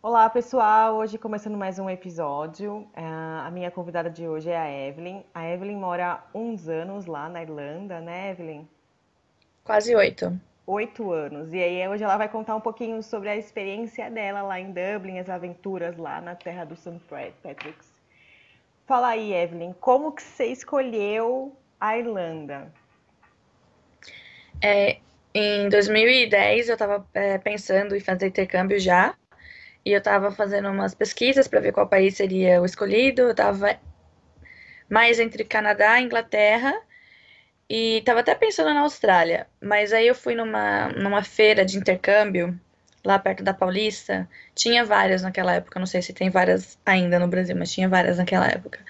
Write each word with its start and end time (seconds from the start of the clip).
Olá, 0.00 0.30
pessoal! 0.30 0.94
Hoje 0.94 1.18
começando 1.18 1.56
mais 1.56 1.76
um 1.80 1.90
episódio. 1.90 2.88
Ah, 2.94 3.46
A 3.46 3.50
minha 3.50 3.68
convidada 3.68 4.08
de 4.08 4.28
hoje 4.28 4.48
é 4.48 4.56
a 4.56 4.70
Evelyn. 4.70 5.24
A 5.34 5.44
Evelyn 5.48 5.76
mora 5.76 6.12
há 6.12 6.22
uns 6.32 6.68
anos 6.68 7.06
lá 7.06 7.28
na 7.28 7.42
Irlanda, 7.42 8.00
né, 8.00 8.30
Evelyn? 8.30 8.64
Quase 9.64 9.96
oito. 9.96 10.38
Oito 10.68 11.10
anos. 11.10 11.52
E 11.52 11.60
aí 11.60 11.88
hoje 11.88 12.04
ela 12.04 12.16
vai 12.16 12.28
contar 12.28 12.54
um 12.54 12.60
pouquinho 12.60 13.02
sobre 13.02 13.28
a 13.28 13.36
experiência 13.36 14.08
dela 14.08 14.40
lá 14.42 14.60
em 14.60 14.70
Dublin, 14.72 15.18
as 15.18 15.28
aventuras 15.28 15.96
lá 15.96 16.20
na 16.20 16.36
terra 16.36 16.64
do 16.64 16.76
St. 16.76 17.00
Patrick's. 17.42 17.90
Fala 18.86 19.08
aí, 19.08 19.34
Evelyn, 19.34 19.72
como 19.80 20.12
que 20.12 20.22
você 20.22 20.46
escolheu 20.46 21.56
a 21.80 21.98
Irlanda? 21.98 22.72
É, 24.62 24.98
em 25.34 25.68
2010 25.68 26.68
eu 26.68 26.74
estava 26.74 27.04
pensando 27.42 27.96
em 27.96 28.00
fazer 28.00 28.28
intercâmbio 28.28 28.78
já, 28.78 29.16
e 29.88 29.92
eu 29.92 29.98
estava 29.98 30.30
fazendo 30.30 30.68
umas 30.68 30.94
pesquisas 30.94 31.48
para 31.48 31.60
ver 31.60 31.72
qual 31.72 31.88
país 31.88 32.14
seria 32.14 32.60
o 32.60 32.66
escolhido. 32.66 33.22
Eu 33.22 33.30
estava 33.30 33.80
mais 34.86 35.18
entre 35.18 35.44
Canadá 35.44 35.98
e 35.98 36.04
Inglaterra, 36.04 36.74
e 37.70 37.98
estava 37.98 38.20
até 38.20 38.34
pensando 38.34 38.74
na 38.74 38.80
Austrália, 38.80 39.46
mas 39.62 39.94
aí 39.94 40.06
eu 40.06 40.14
fui 40.14 40.34
numa, 40.34 40.88
numa 40.90 41.22
feira 41.22 41.64
de 41.64 41.78
intercâmbio 41.78 42.58
lá 43.02 43.18
perto 43.18 43.42
da 43.42 43.54
Paulista. 43.54 44.28
Tinha 44.54 44.84
várias 44.84 45.22
naquela 45.22 45.54
época, 45.54 45.78
não 45.80 45.86
sei 45.86 46.02
se 46.02 46.12
tem 46.12 46.28
várias 46.28 46.78
ainda 46.84 47.18
no 47.18 47.26
Brasil, 47.26 47.56
mas 47.56 47.72
tinha 47.72 47.88
várias 47.88 48.18
naquela 48.18 48.46
época. 48.46 48.80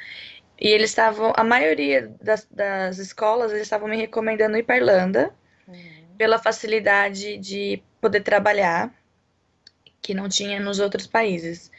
E 0.61 0.67
eles 0.67 0.91
estavam, 0.91 1.33
a 1.37 1.45
maioria 1.45 2.13
das, 2.21 2.45
das 2.51 2.99
escolas, 2.99 3.53
eles 3.53 3.63
estavam 3.63 3.87
me 3.87 3.97
recomendando 3.97 4.57
ir 4.57 4.65
para 4.65 4.79
Irlanda 4.79 5.33
Uhum. 5.69 6.17
pela 6.17 6.39
facilidade 6.39 7.37
de 7.39 7.81
poder 8.01 8.23
trabalhar, 8.23 8.91
que 10.03 10.15
não 10.15 10.29
tinha 10.29 10.61
nos 10.61 10.79
outros 10.81 11.07
países. 11.07 11.71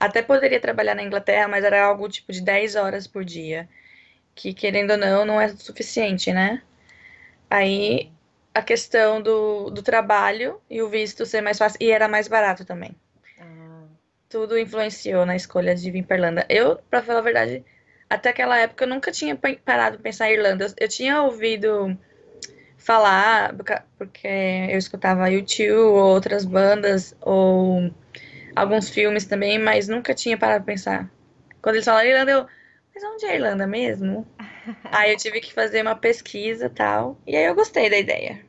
Até 0.00 0.22
poderia 0.22 0.60
trabalhar 0.60 0.94
na 0.94 1.02
Inglaterra, 1.02 1.48
mas 1.48 1.64
era 1.64 1.84
algo 1.84 2.08
tipo 2.08 2.32
de 2.32 2.40
10 2.42 2.76
horas 2.76 3.06
por 3.06 3.24
dia, 3.24 3.68
que 4.34 4.54
querendo 4.54 4.92
ou 4.92 4.98
não, 4.98 5.24
não 5.26 5.40
é 5.40 5.48
suficiente, 5.48 6.32
né? 6.32 6.62
Aí 7.50 8.10
a 8.54 8.62
questão 8.62 9.20
do, 9.22 9.70
do 9.70 9.82
trabalho 9.82 10.60
e 10.70 10.82
o 10.82 10.88
visto 10.88 11.26
ser 11.26 11.40
mais 11.42 11.58
fácil, 11.58 11.78
e 11.82 11.90
era 11.90 12.08
mais 12.08 12.28
barato 12.28 12.64
também. 12.64 12.94
Ah, 13.38 13.88
Tudo 14.28 14.56
influenciou 14.58 15.26
na 15.26 15.34
escolha 15.36 15.74
de 15.74 15.90
vir 15.90 16.04
para 16.04 16.16
Irlanda. 16.16 16.46
Eu, 16.48 16.76
para 16.90 17.02
falar 17.02 17.18
a 17.20 17.22
verdade, 17.22 17.64
até 18.08 18.28
aquela 18.30 18.56
época 18.58 18.84
eu 18.84 18.88
nunca 18.88 19.10
tinha 19.12 19.34
pa- 19.36 19.56
parado 19.64 19.96
de 19.96 20.02
pensar 20.02 20.28
em 20.30 20.34
Irlanda. 20.34 20.64
Eu, 20.66 20.74
eu 20.78 20.88
tinha 20.88 21.22
ouvido 21.22 21.96
falar, 22.78 23.54
porque 23.98 24.28
eu 24.70 24.78
escutava 24.78 25.28
U2 25.30 25.70
ou 25.74 25.94
outras 25.94 26.44
bandas, 26.44 27.14
ou 27.20 27.90
alguns 28.54 28.88
filmes 28.90 29.26
também, 29.26 29.58
mas 29.58 29.88
nunca 29.88 30.14
tinha 30.14 30.38
parado 30.38 30.60
de 30.60 30.66
pensar. 30.66 31.10
Quando 31.62 31.76
eles 31.76 31.84
falaram 31.84 32.08
Irlanda, 32.08 32.30
eu, 32.32 32.46
mas 32.94 33.04
onde 33.04 33.26
é 33.26 33.30
a 33.30 33.34
Irlanda 33.34 33.66
mesmo? 33.66 34.26
Aí 34.92 35.12
eu 35.12 35.16
tive 35.16 35.40
que 35.40 35.52
fazer 35.52 35.82
uma 35.82 35.96
pesquisa 35.96 36.66
e 36.66 36.70
tal, 36.70 37.18
e 37.26 37.36
aí 37.36 37.44
eu 37.44 37.54
gostei 37.54 37.90
da 37.90 37.98
ideia. 37.98 38.40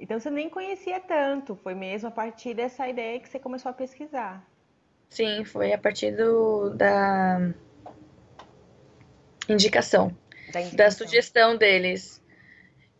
Então 0.00 0.18
você 0.18 0.30
nem 0.30 0.50
conhecia 0.50 0.98
tanto, 1.00 1.54
foi 1.54 1.74
mesmo 1.74 2.08
a 2.08 2.10
partir 2.10 2.54
dessa 2.54 2.88
ideia 2.88 3.20
que 3.20 3.28
você 3.28 3.38
começou 3.38 3.70
a 3.70 3.72
pesquisar. 3.72 4.44
Sim, 5.10 5.44
foi 5.44 5.72
a 5.72 5.78
partir 5.78 6.10
do, 6.12 6.70
da 6.70 7.52
indicação, 9.48 10.16
Da 10.52 10.52
da 10.52 10.60
indicação. 10.60 11.06
sugestão 11.06 11.56
deles. 11.56 12.21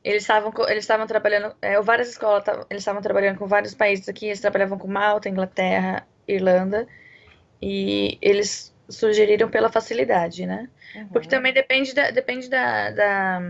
Eles 0.05 0.23
estavam 0.25 0.53
eles 0.69 0.85
estavam 0.85 1.07
trabalhando, 1.07 1.55
é, 1.63 1.81
várias 1.81 2.09
escolas, 2.11 2.45
eles 2.71 2.83
estavam 2.83 3.03
trabalhando 3.03 3.39
com 3.39 3.47
vários 3.47 3.75
países 3.75 4.09
aqui, 4.09 4.27
eles 4.27 4.41
trabalhavam 4.41 4.79
com 4.79 4.89
Malta, 4.89 5.29
Inglaterra, 5.29 6.07
Irlanda, 6.27 6.89
e 7.63 8.19
eles 8.23 8.75
sugeriram 8.89 9.51
pela 9.51 9.71
facilidade, 9.71 10.47
né? 10.47 10.71
Porque 11.13 11.29
Uhum, 11.29 11.31
também 11.31 11.53
depende 11.53 11.95
da, 11.95 12.11
depende 12.11 12.49
da, 12.51 12.91
da, 12.91 13.41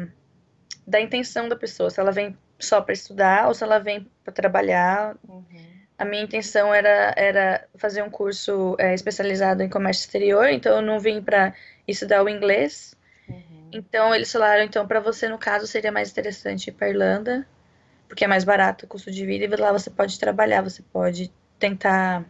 da 0.86 1.00
intenção 1.00 1.48
da 1.48 1.56
pessoa, 1.56 1.90
se 1.90 2.00
ela 2.00 2.12
vem 2.12 2.36
só 2.58 2.80
para 2.80 2.92
estudar 2.94 3.48
ou 3.48 3.54
se 3.54 3.64
ela 3.64 3.78
vem 3.78 4.10
para 4.24 4.32
trabalhar. 4.32 5.16
uhum, 5.28 5.86
A 5.98 6.04
minha 6.04 6.22
intenção 6.24 6.74
era, 6.74 7.14
era 7.16 7.68
fazer 7.76 8.02
um 8.02 8.10
curso 8.10 8.76
é, 8.78 8.94
especializado 8.94 9.62
em 9.62 9.68
comércio 9.68 10.02
exterior, 10.06 10.48
então 10.48 10.76
eu 10.76 10.82
não 10.82 10.98
vim 11.00 11.22
para 11.22 11.54
estudar 11.86 12.22
o 12.24 12.28
inglês. 12.28 12.96
Então 13.72 14.14
eles 14.14 14.30
falaram, 14.30 14.62
então 14.62 14.86
para 14.86 15.00
você 15.00 15.28
no 15.28 15.38
caso 15.38 15.66
seria 15.66 15.90
mais 15.90 16.10
interessante 16.10 16.68
ir 16.68 16.72
para 16.72 16.90
Irlanda, 16.90 17.46
porque 18.08 18.24
é 18.24 18.28
mais 18.28 18.44
barato 18.44 18.84
o 18.84 18.88
custo 18.88 19.10
de 19.10 19.24
vida 19.24 19.44
e 19.44 19.60
lá 19.60 19.72
você 19.72 19.90
pode 19.90 20.18
trabalhar, 20.18 20.62
você 20.62 20.82
pode 20.92 21.32
tentar 21.58 22.24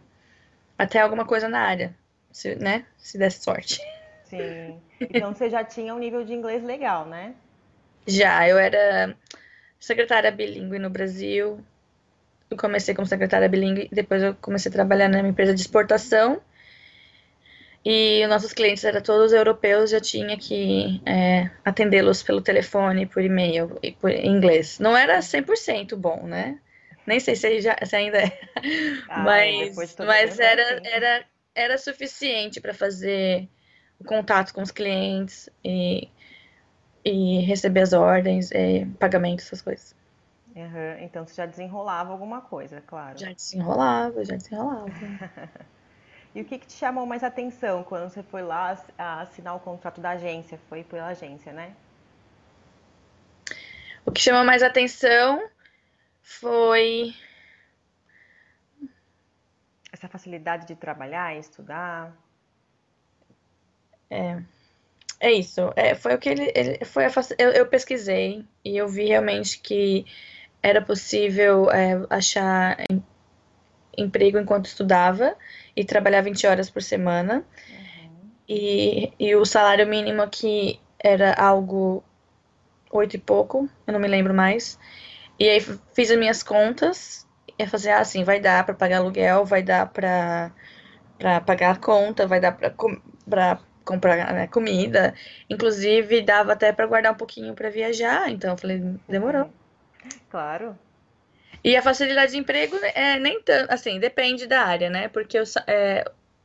até 0.77 0.99
alguma 0.99 1.25
coisa 1.25 1.49
na 1.49 1.59
área, 1.59 1.93
se, 2.31 2.55
né? 2.55 2.85
Se 2.97 3.17
der 3.17 3.31
sorte. 3.31 3.81
Sim. 4.23 4.79
Então 4.99 5.33
você 5.33 5.49
já 5.49 5.63
tinha 5.63 5.93
um 5.93 5.99
nível 5.99 6.23
de 6.23 6.33
inglês 6.33 6.63
legal, 6.63 7.05
né? 7.05 7.35
Já, 8.07 8.47
eu 8.47 8.57
era 8.57 9.15
secretária 9.79 10.31
bilíngue 10.31 10.79
no 10.79 10.89
Brasil. 10.89 11.63
Eu 12.49 12.57
comecei 12.57 12.93
como 12.93 13.07
secretária 13.07 13.49
bilíngue, 13.49 13.89
depois 13.91 14.21
eu 14.21 14.35
comecei 14.35 14.69
a 14.69 14.73
trabalhar 14.73 15.09
numa 15.09 15.27
empresa 15.27 15.53
de 15.53 15.61
exportação. 15.61 16.41
E 17.85 18.23
os 18.23 18.29
nossos 18.29 18.53
clientes 18.53 18.83
eram 18.85 19.01
todos 19.01 19.33
europeus, 19.33 19.91
eu 19.91 19.99
tinha 20.01 20.37
que 20.37 21.01
é, 21.05 21.49
atendê-los 21.65 22.23
pelo 22.23 22.41
telefone, 22.41 23.05
por 23.05 23.21
e-mail 23.21 23.77
e 23.83 23.91
por 23.91 24.09
em 24.09 24.27
inglês. 24.37 24.79
Não 24.79 24.95
era 24.95 25.21
100% 25.21 25.97
bom, 25.97 26.23
né? 26.25 26.59
Nem 27.05 27.19
sei 27.19 27.35
se, 27.35 27.59
já, 27.61 27.75
se 27.85 27.95
ainda 27.95 28.19
é, 28.19 28.39
Ah, 29.07 29.45
é, 29.45 29.71
mas, 29.73 29.97
mas 30.01 30.39
era, 30.39 30.61
assim. 30.61 30.89
era, 30.93 31.25
era 31.55 31.77
suficiente 31.77 32.61
para 32.61 32.73
fazer 32.73 33.49
o 33.99 34.03
contato 34.05 34.53
com 34.53 34.61
os 34.61 34.71
clientes 34.71 35.49
e, 35.63 36.07
e 37.05 37.39
receber 37.41 37.81
as 37.81 37.93
ordens, 37.93 38.51
é, 38.51 38.85
pagamento, 38.99 39.41
essas 39.41 39.61
coisas. 39.61 39.95
Aham, 40.55 40.97
Então 41.01 41.25
você 41.27 41.35
já 41.35 41.45
desenrolava 41.45 42.11
alguma 42.11 42.41
coisa, 42.41 42.81
claro. 42.81 43.19
Já 43.19 43.33
desenrolava, 43.33 44.23
já 44.23 44.35
desenrolava. 44.35 44.91
E 46.35 46.41
o 46.41 46.45
que 46.45 46.57
que 46.57 46.67
te 46.67 46.73
chamou 46.73 47.05
mais 47.05 47.23
atenção 47.23 47.83
quando 47.83 48.09
você 48.09 48.23
foi 48.23 48.41
lá 48.41 48.75
assinar 48.97 49.55
o 49.55 49.59
contrato 49.59 50.01
da 50.01 50.11
agência? 50.11 50.59
Foi 50.67 50.83
pela 50.83 51.07
agência, 51.07 51.53
né? 51.53 51.73
O 54.05 54.11
que 54.11 54.19
chamou 54.21 54.43
mais 54.43 54.63
atenção 54.63 55.41
foi 56.21 57.13
Essa 59.91 60.07
facilidade 60.09 60.65
de 60.65 60.75
trabalhar 60.75 61.35
e 61.35 61.39
estudar. 61.39 62.11
É 65.19 65.31
isso, 65.31 65.71
é, 65.77 65.95
foi 65.95 66.15
o 66.15 66.19
que 66.19 66.27
ele, 66.27 66.51
ele- 66.53 66.83
foi 66.83 67.05
a 67.05 67.09
eu, 67.39 67.49
eu 67.51 67.65
pesquisei 67.65 68.45
e 68.63 68.75
eu 68.75 68.89
vi 68.89 69.05
realmente 69.05 69.57
que 69.61 70.05
era 70.61 70.81
possível 70.81 71.71
é, 71.71 72.05
achar 72.09 72.77
emprego 73.97 74.39
enquanto 74.39 74.65
estudava 74.65 75.35
e 75.75 75.83
trabalhar 75.85 76.21
20 76.21 76.45
horas 76.47 76.69
por 76.69 76.81
semana 76.81 77.45
Uhum. 77.69 78.31
e, 78.47 79.13
e 79.19 79.35
o 79.35 79.45
salário 79.45 79.87
mínimo 79.87 80.21
aqui 80.21 80.79
era 80.99 81.33
algo 81.33 82.03
oito 82.91 83.15
e 83.15 83.19
pouco, 83.19 83.69
eu 83.87 83.93
não 83.93 83.99
me 83.99 84.07
lembro 84.07 84.33
mais. 84.33 84.79
E 85.39 85.49
aí 85.49 85.59
fiz 85.93 86.11
as 86.11 86.17
minhas 86.17 86.43
contas 86.43 87.27
e 87.57 87.65
falei 87.67 87.91
assim, 87.91 88.01
ah, 88.01 88.05
sim, 88.05 88.23
vai 88.23 88.39
dar 88.39 88.65
para 88.65 88.75
pagar 88.75 88.97
aluguel, 88.97 89.45
vai 89.45 89.63
dar 89.63 89.87
para 89.87 90.51
para 91.17 91.41
pagar 91.41 91.71
a 91.75 91.79
conta, 91.79 92.27
vai 92.27 92.39
dar 92.39 92.51
para 92.53 92.71
para 93.29 93.59
comprar, 93.85 94.33
né, 94.33 94.47
comida. 94.47 95.13
Inclusive, 95.49 96.21
dava 96.21 96.53
até 96.53 96.71
para 96.71 96.87
guardar 96.87 97.13
um 97.13 97.17
pouquinho 97.17 97.53
para 97.53 97.69
viajar. 97.69 98.29
Então, 98.29 98.51
eu 98.51 98.57
falei, 98.57 98.79
demorou. 99.07 99.49
Claro. 100.29 100.77
E 101.63 101.75
a 101.77 101.81
facilidade 101.81 102.33
de 102.33 102.37
emprego 102.37 102.75
é 102.93 103.19
nem 103.19 103.41
tanto, 103.41 103.71
assim, 103.71 103.99
depende 103.99 104.47
da 104.47 104.61
área, 104.63 104.89
né? 104.89 105.07
Porque 105.07 105.37
eu, 105.37 105.43
é, 105.67 106.03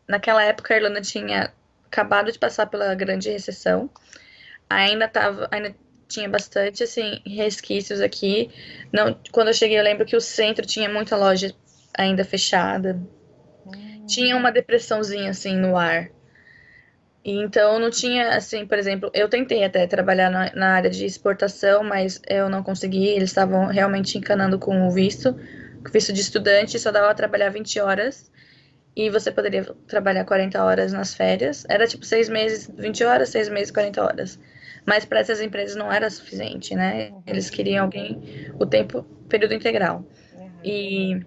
naquela 0.09 0.43
época 0.45 0.75
a 0.75 0.77
Irlanda 0.77 1.01
tinha 1.01 1.53
acabado 1.87 2.31
de 2.33 2.39
passar 2.39 2.67
pela 2.67 2.95
grande 2.95 3.31
recessão. 3.31 3.91
Ainda 4.71 5.09
tava, 5.09 5.49
ainda 5.51 5.75
tinha 6.09 6.29
bastante, 6.29 6.85
assim, 6.85 7.23
resquícios 7.27 8.01
aqui. 8.01 8.51
Não, 8.93 9.19
quando 9.33 9.49
eu 9.49 9.55
cheguei, 9.55 9.79
eu 9.79 9.85
lembro 9.85 10.07
que 10.07 10.17
o 10.17 10.21
centro 10.21 10.67
tinha 10.67 10.89
muita 10.89 11.17
loja 11.17 11.55
ainda 11.97 12.25
fechada. 12.25 13.01
Tinha 14.07 14.37
Hum, 14.37 14.37
uma 14.37 14.51
depressãozinha, 14.51 15.31
assim, 15.31 15.57
no 15.57 15.77
ar. 15.77 16.11
Então 17.25 17.79
não 17.79 17.91
tinha, 17.91 18.37
assim, 18.37 18.67
por 18.67 18.79
exemplo, 18.79 19.11
eu 19.13 19.29
tentei 19.29 19.65
até 19.65 19.87
trabalhar 19.87 20.31
na, 20.31 20.53
na 20.55 20.69
área 20.75 20.91
de 20.91 21.05
exportação, 21.05 21.83
mas 21.83 22.21
eu 22.29 22.49
não 22.49 22.63
consegui. 22.63 23.07
Eles 23.09 23.31
estavam 23.31 23.67
realmente 23.67 24.17
encanando 24.17 24.59
com 24.59 24.87
o 24.87 24.91
visto, 24.91 25.31
o 25.87 25.91
visto 25.91 26.13
de 26.13 26.21
estudante, 26.21 26.79
só 26.79 26.91
dava 26.91 27.07
pra 27.07 27.15
trabalhar 27.15 27.51
20 27.51 27.79
horas. 27.81 28.31
E 28.97 29.11
você 29.11 29.31
poderia 29.31 29.65
trabalhar 29.87 30.25
40 30.25 30.63
horas 30.63 30.93
nas 30.93 31.15
férias. 31.15 31.65
Era 31.69 31.87
tipo 31.87 32.05
seis 32.05 32.29
meses, 32.29 32.69
20 32.77 33.05
horas, 33.05 33.29
seis 33.29 33.49
meses, 33.49 33.71
40 33.71 34.03
horas. 34.03 34.39
Mas 34.85 35.05
para 35.05 35.21
essas 35.21 35.41
empresas 35.41 35.77
não 35.77 35.93
era 35.93 36.09
suficiente, 36.11 36.75
né? 36.75 37.13
Eles 37.27 37.51
queriam 37.51 37.85
alguém 37.85 38.19
o 38.59 38.67
tempo, 38.67 39.05
período 39.29 39.55
integral. 39.55 40.05
uhum. 40.35 40.51
E 40.65 41.27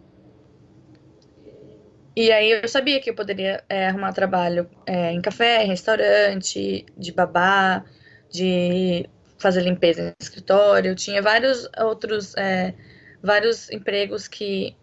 E 2.15 2.31
aí 2.31 2.51
eu 2.51 2.67
sabia 2.67 2.99
que 2.99 3.09
eu 3.09 3.15
poderia 3.15 3.63
é, 3.69 3.87
arrumar 3.87 4.11
trabalho 4.11 4.69
é, 4.85 5.11
em 5.11 5.21
café, 5.21 5.63
em 5.63 5.67
restaurante, 5.67 6.85
de 6.97 7.11
babá, 7.11 7.85
de 8.29 9.09
fazer 9.37 9.61
limpeza 9.61 10.01
em 10.01 10.13
escritório. 10.19 10.93
Tinha 10.95 11.21
vários 11.21 11.69
outros, 11.79 12.35
é, 12.35 12.73
vários 13.21 13.71
empregos 13.71 14.27
que 14.27 14.75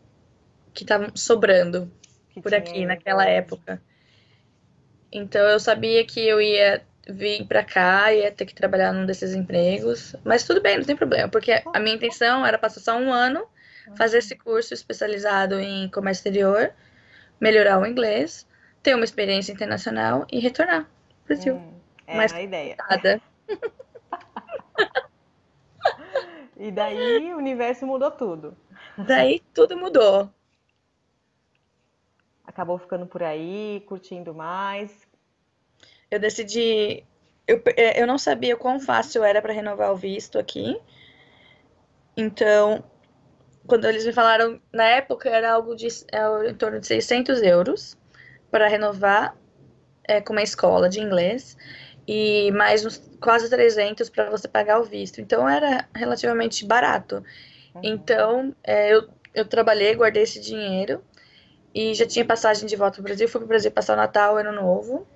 que 0.75 0.85
estavam 0.85 1.09
sobrando 1.17 1.91
que 2.31 2.41
por 2.41 2.55
aqui 2.55 2.87
naquela 2.87 3.25
época. 3.25 3.83
Então 5.11 5.41
eu 5.43 5.59
sabia 5.59 6.05
que 6.05 6.21
eu 6.21 6.41
ia 6.41 6.83
vir 7.09 7.45
para 7.47 7.65
cá, 7.65 8.13
ia 8.13 8.31
ter 8.31 8.45
que 8.45 8.55
trabalhar 8.55 8.93
num 8.93 9.07
desses 9.07 9.35
empregos, 9.35 10.15
mas 10.23 10.45
tudo 10.45 10.61
bem, 10.61 10.77
não 10.77 10.85
tem 10.85 10.95
problema, 10.95 11.29
porque 11.29 11.63
a 11.73 11.81
minha 11.81 11.97
intenção 11.97 12.47
era 12.47 12.59
passar 12.59 12.81
só 12.81 12.99
um 12.99 13.13
ano, 13.13 13.45
fazer 13.97 14.19
esse 14.19 14.37
curso 14.37 14.75
especializado 14.75 15.59
em 15.59 15.89
comércio 15.89 16.21
exterior, 16.21 16.71
melhorar 17.41 17.79
o 17.79 17.87
inglês, 17.87 18.47
ter 18.83 18.95
uma 18.95 19.05
experiência 19.05 19.53
internacional 19.53 20.27
e 20.31 20.39
retornar 20.39 20.81
ao 20.81 21.27
Brasil. 21.27 21.57
Hum, 21.57 21.73
é 22.07 22.17
mas 22.17 22.33
a 22.33 22.43
ideia. 22.43 22.77
e 26.57 26.71
daí 26.71 27.35
o 27.35 27.39
universo 27.39 27.87
mudou 27.87 28.11
tudo. 28.11 28.57
Daí 28.97 29.41
tudo 29.55 29.77
mudou. 29.77 30.31
Acabou 32.45 32.79
ficando 32.79 33.07
por 33.07 33.23
aí, 33.23 33.83
curtindo 33.87 34.35
mais 34.35 35.09
eu 36.11 36.19
decidi. 36.19 37.05
Eu, 37.47 37.63
é, 37.77 38.01
eu 38.01 38.07
não 38.07 38.19
sabia 38.19 38.57
quão 38.57 38.79
fácil 38.79 39.25
era 39.25 39.41
para 39.41 39.53
renovar 39.53 39.93
o 39.93 39.97
visto 39.97 40.39
aqui. 40.39 40.79
Então, 42.17 42.85
quando 43.69 43.85
eles 43.85 44.05
me 44.07 44.13
falaram, 44.13 44.61
na 44.73 44.85
época 44.85 45.29
era 45.29 45.53
algo 45.53 45.77
de 45.77 45.87
é, 46.11 46.51
em 46.51 46.55
torno 46.55 46.81
de 46.81 46.87
600 46.87 47.43
euros 47.43 47.97
para 48.51 48.67
renovar 48.67 49.37
é, 50.05 50.21
com 50.21 50.33
uma 50.33 50.43
escola 50.43 50.89
de 50.89 51.01
inglês 51.01 51.57
e 52.07 52.51
mais 52.53 52.85
uns 52.85 52.99
quase 53.21 53.51
300 53.51 54.09
para 54.09 54.31
você 54.31 54.49
pagar 54.49 54.81
o 54.81 54.85
visto. 54.85 55.21
Então 55.21 55.47
era 55.47 55.87
relativamente 55.95 56.65
barato. 56.65 57.23
Uhum. 57.75 57.81
Então 57.85 58.57
é, 58.65 58.95
eu, 58.95 59.07
eu 59.35 59.45
trabalhei, 59.45 59.95
guardei 59.95 60.23
esse 60.23 60.41
dinheiro 60.41 61.05
e 61.75 61.95
já 61.95 62.07
tinha 62.07 62.25
passagem 62.25 62.67
de 62.67 62.75
volta 62.75 62.95
para 62.95 63.03
o 63.03 63.05
Brasil. 63.05 63.29
Fui 63.29 63.39
para 63.39 63.45
o 63.45 63.49
Brasil 63.49 63.71
passar 63.71 63.93
o 63.93 63.97
Natal, 63.97 64.39
Ano 64.39 64.53
Novo 64.53 65.07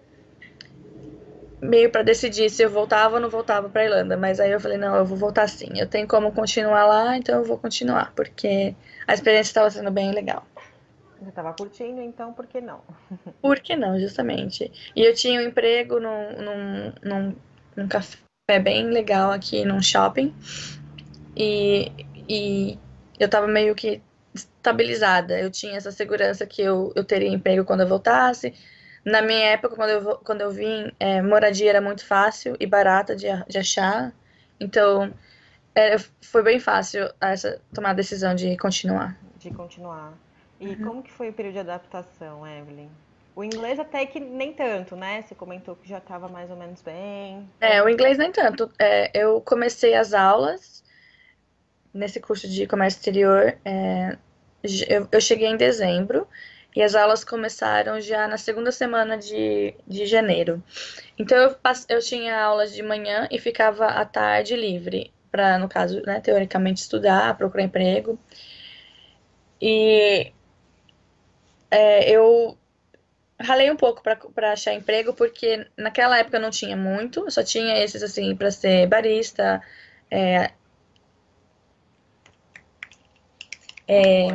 meio 1.63 1.91
para 1.91 2.03
decidir 2.03 2.51
se 2.51 2.61
eu 2.65 2.69
voltava 2.69 3.15
ou 3.15 3.21
não 3.21 3.31
voltava 3.31 3.69
para 3.69 3.85
Irlanda, 3.85 4.17
mas 4.17 4.41
aí 4.41 4.51
eu 4.51 4.59
falei 4.59 4.77
não, 4.77 4.97
eu 4.97 5.07
vou 5.07 5.17
voltar 5.17 5.49
sim. 5.49 5.69
Eu 5.77 5.87
tenho 5.87 6.09
como 6.09 6.33
continuar 6.33 6.85
lá, 6.87 7.17
então 7.17 7.39
eu 7.39 7.45
vou 7.45 7.57
continuar, 7.57 8.13
porque 8.17 8.75
a 9.07 9.15
experiência 9.15 9.51
estava 9.51 9.71
sendo 9.71 9.91
bem 9.93 10.11
legal. 10.11 10.45
Você 11.21 11.29
estava 11.29 11.53
curtindo, 11.53 12.03
então 12.03 12.33
por 12.33 12.49
que 12.49 12.61
não? 12.61 12.81
Por 13.41 13.61
que 13.61 13.77
não, 13.77 13.99
justamente. 13.99 14.73
E 14.97 15.03
eu 15.03 15.15
tinha 15.15 15.41
um 15.41 15.45
emprego 15.45 16.01
num, 16.01 16.33
num, 16.43 16.93
num, 17.03 17.37
num 17.77 17.89
café 17.89 18.19
bem 18.61 18.87
legal 18.87 19.31
aqui 19.31 19.65
num 19.65 19.81
shopping. 19.81 20.35
E, 21.37 21.93
e 22.29 22.79
eu 23.21 23.27
estava 23.27 23.47
meio 23.47 23.75
que 23.75 24.03
estabilizada. 24.35 25.39
Eu 25.39 25.51
tinha 25.51 25.77
essa 25.77 25.93
segurança 25.93 26.45
que 26.45 26.61
eu, 26.61 26.93
eu 26.97 27.05
teria 27.05 27.29
emprego 27.29 27.65
quando 27.65 27.83
eu 27.83 27.89
voltasse 27.89 28.53
na 29.05 29.21
minha 29.21 29.51
época, 29.51 29.75
quando 29.75 29.91
eu, 29.91 30.17
quando 30.19 30.41
eu 30.43 30.51
vim, 30.51 30.93
é, 30.99 31.21
moradia 31.21 31.71
era 31.71 31.81
muito 31.81 32.07
fácil 32.07 32.57
e 32.61 32.67
barata 32.67 33.17
de, 33.17 33.27
de 33.49 33.59
achar. 33.59 34.13
Então, 34.61 35.13
é, 35.75 35.99
foi 36.21 36.43
bem 36.43 36.61
fácil 36.61 37.13
essa, 37.21 37.61
tomar 37.75 37.91
a 37.91 37.95
decisão 37.95 38.35
de 38.35 38.57
continuar. 38.57 39.17
De 39.39 39.51
continuar. 39.51 40.13
E 40.61 40.69
uhum. 40.69 40.85
como 40.85 41.03
que 41.03 41.11
foi 41.11 41.31
o 41.31 41.33
período 41.33 41.55
de 41.55 41.61
adaptação, 41.61 42.47
Evelyn? 42.47 42.89
O 43.35 43.43
inglês 43.43 43.81
até 43.81 44.05
que 44.07 44.21
nem 44.21 44.53
tanto, 44.53 44.95
né? 44.95 45.23
Você 45.23 45.35
comentou 45.35 45.75
que 45.75 45.89
já 45.89 45.99
estava 45.99 46.29
mais 46.29 46.51
ou 46.51 46.57
menos 46.57 46.83
bem. 46.83 47.49
É, 47.61 47.83
o 47.83 47.89
inglês 47.89 48.19
nem 48.19 48.31
tanto. 48.31 48.71
É, 48.79 49.11
eu 49.19 49.41
comecei 49.41 49.95
as 49.95 50.13
aulas 50.13 50.85
nesse 51.93 52.21
curso 52.21 52.47
de 52.47 52.67
comércio 52.67 52.99
exterior. 52.99 53.57
É, 53.65 54.17
eu, 54.89 55.09
eu 55.11 55.21
cheguei 55.21 55.49
em 55.49 55.57
dezembro 55.57 56.29
e 56.75 56.83
as 56.83 56.95
aulas 56.95 57.25
começaram 57.25 58.01
já 58.01 58.27
na 58.27 58.39
segunda 58.39 58.73
semana 58.73 59.17
de, 59.17 59.75
de 59.87 60.07
janeiro. 60.07 60.63
Então 61.19 61.37
eu, 61.39 61.57
eu 61.89 62.01
tinha 62.01 62.41
aulas 62.41 62.73
de 62.73 62.83
manhã 62.83 63.29
e 63.31 63.39
ficava 63.39 63.87
à 63.87 64.05
tarde 64.05 64.57
livre, 64.57 65.13
para, 65.31 65.59
no 65.59 65.69
caso, 65.69 66.03
né, 66.03 66.21
teoricamente 66.21 66.81
estudar, 66.81 67.37
procurar 67.37 67.65
emprego. 67.65 68.19
E 69.61 70.33
é, 71.71 72.11
eu 72.11 72.57
ralei 73.41 73.71
um 73.71 73.77
pouco 73.77 74.03
para 74.03 74.53
achar 74.53 74.75
emprego, 74.75 75.13
porque 75.13 75.67
naquela 75.77 76.19
época 76.19 76.39
não 76.39 76.51
tinha 76.51 76.77
muito, 76.77 77.31
só 77.31 77.43
tinha 77.43 77.83
esses 77.83 78.03
assim 78.03 78.35
para 78.37 78.51
ser 78.51 78.87
barista, 78.87 79.63
é, 80.11 80.53
é, 83.89 84.27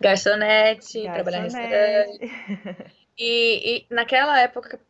Garçonete, 0.00 1.02
Garçonete. 1.02 1.12
trabalhar 1.12 1.38
em 1.38 1.42
restaurante. 1.42 2.92
E, 3.16 3.76
e 3.76 3.94
naquela 3.94 4.40
época, 4.40 4.80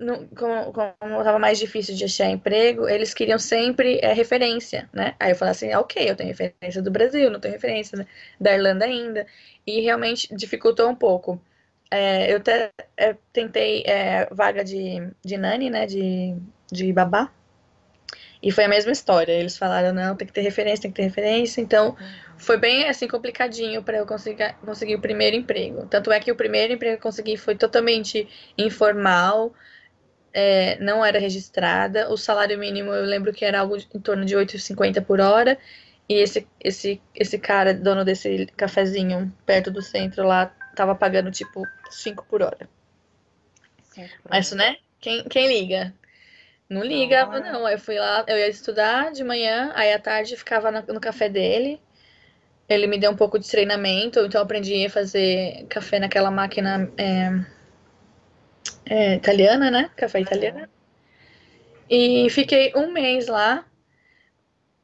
no, 0.00 0.26
como, 0.28 0.72
como 0.72 1.18
estava 1.18 1.38
mais 1.38 1.58
difícil 1.58 1.94
de 1.94 2.04
achar 2.04 2.26
emprego, 2.26 2.88
eles 2.88 3.14
queriam 3.14 3.38
sempre 3.38 4.00
é, 4.02 4.12
referência, 4.12 4.88
né? 4.92 5.14
Aí 5.20 5.32
eu 5.32 5.36
falei 5.36 5.52
assim, 5.52 5.72
ah, 5.72 5.80
ok, 5.80 6.10
eu 6.10 6.16
tenho 6.16 6.30
referência 6.30 6.82
do 6.82 6.90
Brasil, 6.90 7.30
não 7.30 7.38
tenho 7.38 7.54
referência 7.54 7.98
né, 7.98 8.06
da 8.40 8.52
Irlanda 8.52 8.84
ainda. 8.86 9.26
E 9.66 9.80
realmente 9.80 10.34
dificultou 10.34 10.88
um 10.88 10.94
pouco. 10.94 11.40
É, 11.90 12.32
eu 12.32 12.38
até 12.38 12.70
é, 12.96 13.16
tentei 13.32 13.82
é, 13.84 14.26
vaga 14.32 14.64
de, 14.64 15.12
de 15.24 15.36
nani, 15.36 15.68
né, 15.70 15.86
de, 15.86 16.36
de 16.72 16.92
babá, 16.92 17.30
e 18.42 18.50
foi 18.50 18.64
a 18.64 18.68
mesma 18.68 18.90
história. 18.90 19.32
Eles 19.32 19.56
falaram, 19.56 19.92
não, 19.92 20.16
tem 20.16 20.26
que 20.26 20.32
ter 20.32 20.40
referência, 20.40 20.82
tem 20.82 20.90
que 20.90 20.96
ter 20.96 21.02
referência. 21.02 21.60
Então, 21.60 21.96
foi 22.36 22.56
bem, 22.56 22.88
assim, 22.88 23.06
complicadinho 23.06 23.82
para 23.82 23.98
eu 23.98 24.06
conseguir, 24.06 24.54
conseguir 24.64 24.94
o 24.94 25.00
primeiro 25.00 25.36
emprego. 25.36 25.86
Tanto 25.86 26.10
é 26.10 26.18
que 26.18 26.32
o 26.32 26.36
primeiro 26.36 26.72
emprego 26.72 26.96
que 26.96 27.00
eu 27.00 27.10
consegui 27.10 27.36
foi 27.36 27.54
totalmente 27.54 28.26
informal, 28.56 29.52
é, 30.32 30.78
não 30.80 31.04
era 31.04 31.18
registrada. 31.18 32.10
O 32.10 32.16
salário 32.16 32.58
mínimo, 32.58 32.92
eu 32.92 33.04
lembro 33.04 33.32
que 33.32 33.44
era 33.44 33.60
algo 33.60 33.76
em 33.76 34.00
torno 34.00 34.24
de 34.24 34.34
8,50 34.34 35.04
por 35.04 35.20
hora. 35.20 35.58
E 36.08 36.14
esse, 36.14 36.46
esse, 36.58 37.00
esse 37.14 37.38
cara, 37.38 37.74
dono 37.74 38.04
desse 38.04 38.46
cafezinho 38.56 39.32
perto 39.44 39.70
do 39.70 39.82
centro 39.82 40.26
lá, 40.26 40.46
tava 40.74 40.94
pagando, 40.94 41.30
tipo, 41.30 41.62
5 41.90 42.24
por 42.28 42.42
hora. 42.42 42.68
Mas, 44.28 44.50
né? 44.52 44.76
Quem, 44.98 45.24
quem 45.24 45.46
liga? 45.46 45.94
Não 46.70 46.84
ligava, 46.84 47.38
ah. 47.38 47.40
não. 47.40 47.68
Eu 47.68 47.78
fui 47.78 47.98
lá, 47.98 48.24
eu 48.28 48.38
ia 48.38 48.48
estudar 48.48 49.10
de 49.10 49.24
manhã, 49.24 49.72
aí 49.74 49.92
à 49.92 49.98
tarde 49.98 50.36
ficava 50.36 50.70
no 50.70 51.00
café 51.00 51.28
dele. 51.28 51.80
Ele 52.68 52.86
me 52.86 52.96
deu 52.96 53.10
um 53.10 53.16
pouco 53.16 53.36
de 53.36 53.50
treinamento, 53.50 54.20
então 54.20 54.40
eu 54.40 54.44
aprendi 54.44 54.86
a 54.86 54.90
fazer 54.90 55.66
café 55.68 55.98
naquela 55.98 56.30
máquina 56.30 56.88
é, 56.96 57.44
é, 58.86 59.14
italiana, 59.16 59.68
né? 59.72 59.90
Café 59.96 60.20
italiano. 60.20 60.68
E 61.90 62.30
fiquei 62.30 62.72
um 62.76 62.92
mês 62.92 63.26
lá. 63.26 63.66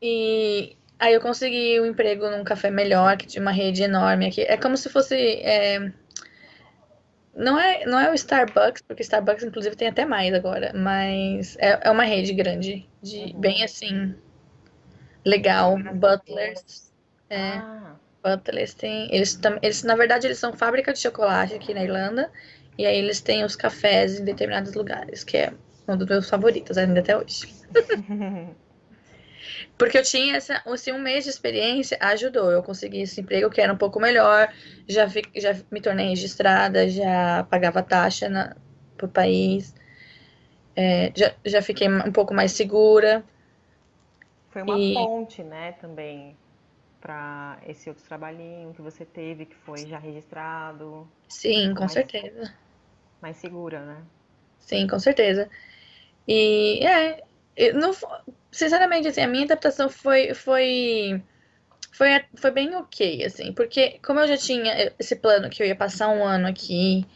E 0.03 0.77
aí 0.99 1.15
eu 1.15 1.21
consegui 1.21 1.81
um 1.81 1.87
emprego 1.87 2.29
num 2.29 2.43
café 2.43 2.69
melhor, 2.69 3.17
que 3.17 3.29
tinha 3.29 3.41
uma 3.43 3.53
rede 3.53 3.85
enorme 3.85 4.27
aqui. 4.27 4.43
É 4.43 4.57
como 4.57 4.77
se 4.77 4.89
fosse. 4.89 5.15
É, 5.15 5.93
não 7.37 7.59
é, 7.61 7.85
não 7.85 8.01
é 8.01 8.11
o 8.11 8.15
Starbucks, 8.15 8.83
porque 8.83 9.03
Starbucks, 9.03 9.45
inclusive, 9.45 9.77
tem 9.77 9.89
até 9.89 10.05
mais 10.07 10.33
agora, 10.33 10.73
mas 10.75 11.57
é, 11.59 11.89
é 11.89 11.91
uma 11.91 12.05
rede 12.05 12.33
grande, 12.33 12.89
de 13.03 13.19
uhum. 13.19 13.41
bem 13.41 13.63
assim, 13.63 14.15
legal. 15.25 15.77
Butlers. 15.95 16.93
É, 17.29 17.59
ah. 17.59 17.97
Butlers 18.25 18.73
tem. 18.73 19.15
Eles, 19.15 19.39
eles, 19.63 19.83
na 19.83 19.95
verdade, 19.95 20.27
eles 20.27 20.39
são 20.39 20.53
fábrica 20.55 20.93
de 20.93 20.99
chocolate 20.99 21.55
aqui 21.55 21.75
na 21.75 21.85
Irlanda, 21.85 22.31
e 22.79 22.87
aí 22.87 22.97
eles 22.97 23.21
têm 23.21 23.45
os 23.45 23.55
cafés 23.55 24.19
em 24.19 24.25
determinados 24.25 24.75
lugares, 24.75 25.23
que 25.23 25.37
é 25.37 25.53
um 25.87 25.97
dos 25.97 26.09
meus 26.09 26.29
favoritos 26.29 26.79
ainda 26.79 27.01
até 27.01 27.17
hoje. 27.17 27.47
Porque 29.79 29.99
eu 29.99 30.03
tinha 30.03 30.37
essa, 30.37 30.63
assim, 30.67 30.93
um 30.93 30.99
mês 30.99 31.25
de 31.25 31.31
experiência, 31.31 31.99
ajudou. 32.01 32.51
Eu 32.51 32.63
consegui 32.63 33.03
esse 33.03 33.21
emprego 33.21 33.51
que 33.51 33.61
era 33.61 33.73
um 33.73 33.77
pouco 33.77 34.01
melhor, 34.01 34.53
já, 34.89 35.09
fi, 35.09 35.23
já 35.35 35.55
me 35.71 35.81
tornei 35.81 36.09
registrada, 36.09 36.89
já 36.89 37.45
pagava 37.51 37.83
taxa 37.83 38.29
na, 38.29 38.57
pro 38.97 39.09
país, 39.09 39.75
é, 40.75 41.13
já, 41.15 41.35
já 41.45 41.63
fiquei 41.63 41.89
um 41.89 42.13
pouco 42.13 42.35
mais 42.35 42.53
segura. 42.53 43.25
Foi 44.51 44.63
uma 44.63 44.79
e... 44.79 44.95
ponte, 44.95 45.43
né, 45.43 45.73
também, 45.73 46.37
para 47.01 47.59
esse 47.67 47.89
outro 47.89 48.05
trabalhinho 48.05 48.73
que 48.75 48.83
você 48.83 49.05
teve, 49.05 49.47
que 49.47 49.57
foi 49.57 49.87
já 49.87 49.99
registrado. 49.99 51.07
Sim, 51.29 51.75
com 51.75 51.81
mais, 51.81 51.93
certeza. 51.93 52.55
Mais 53.21 53.37
segura, 53.37 53.85
né? 53.85 54.03
Sim, 54.61 54.87
com 54.87 54.99
certeza. 54.99 55.49
E 56.27 56.85
é, 56.85 57.23
não, 57.75 57.93
sinceramente, 58.51 59.09
assim, 59.09 59.23
a 59.23 59.29
minha 59.29 59.45
adaptação 59.45 59.89
foi, 59.89 60.35
foi, 60.35 61.23
foi, 61.93 62.09
foi 62.37 62.51
bem 62.51 62.75
ok, 62.77 63.25
assim, 63.25 63.53
porque 63.53 63.99
como 64.05 64.21
eu 64.21 64.29
já 64.29 64.37
tinha 64.37 64.93
esse 64.99 65.17
plano 65.17 65.49
que 65.51 65.63
eu 65.63 65.67
ia 65.67 65.77
passar 65.77 66.09
um 66.09 66.25
ano 66.25 66.47
aqui 66.47 67.07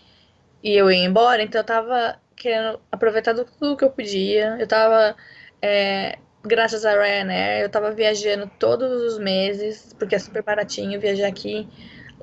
e 0.63 0.73
eu 0.73 0.91
ia 0.91 1.05
embora, 1.05 1.43
então 1.43 1.61
eu 1.61 1.65
tava 1.67 2.21
querendo 2.41 2.81
aproveitar 2.91 3.35
tudo 3.35 3.77
que 3.77 3.85
eu 3.85 3.91
podia. 3.91 4.57
Eu 4.59 4.67
tava, 4.67 5.15
é, 5.63 6.19
graças 6.43 6.85
a 6.85 6.93
Ryanair, 6.93 7.63
eu 7.63 7.71
tava 7.71 7.93
viajando 7.93 8.51
todos 8.59 8.91
os 9.13 9.19
meses, 9.19 9.95
porque 9.99 10.15
é 10.15 10.19
super 10.19 10.43
baratinho 10.43 11.01
viajar 11.01 11.29
aqui. 11.29 11.69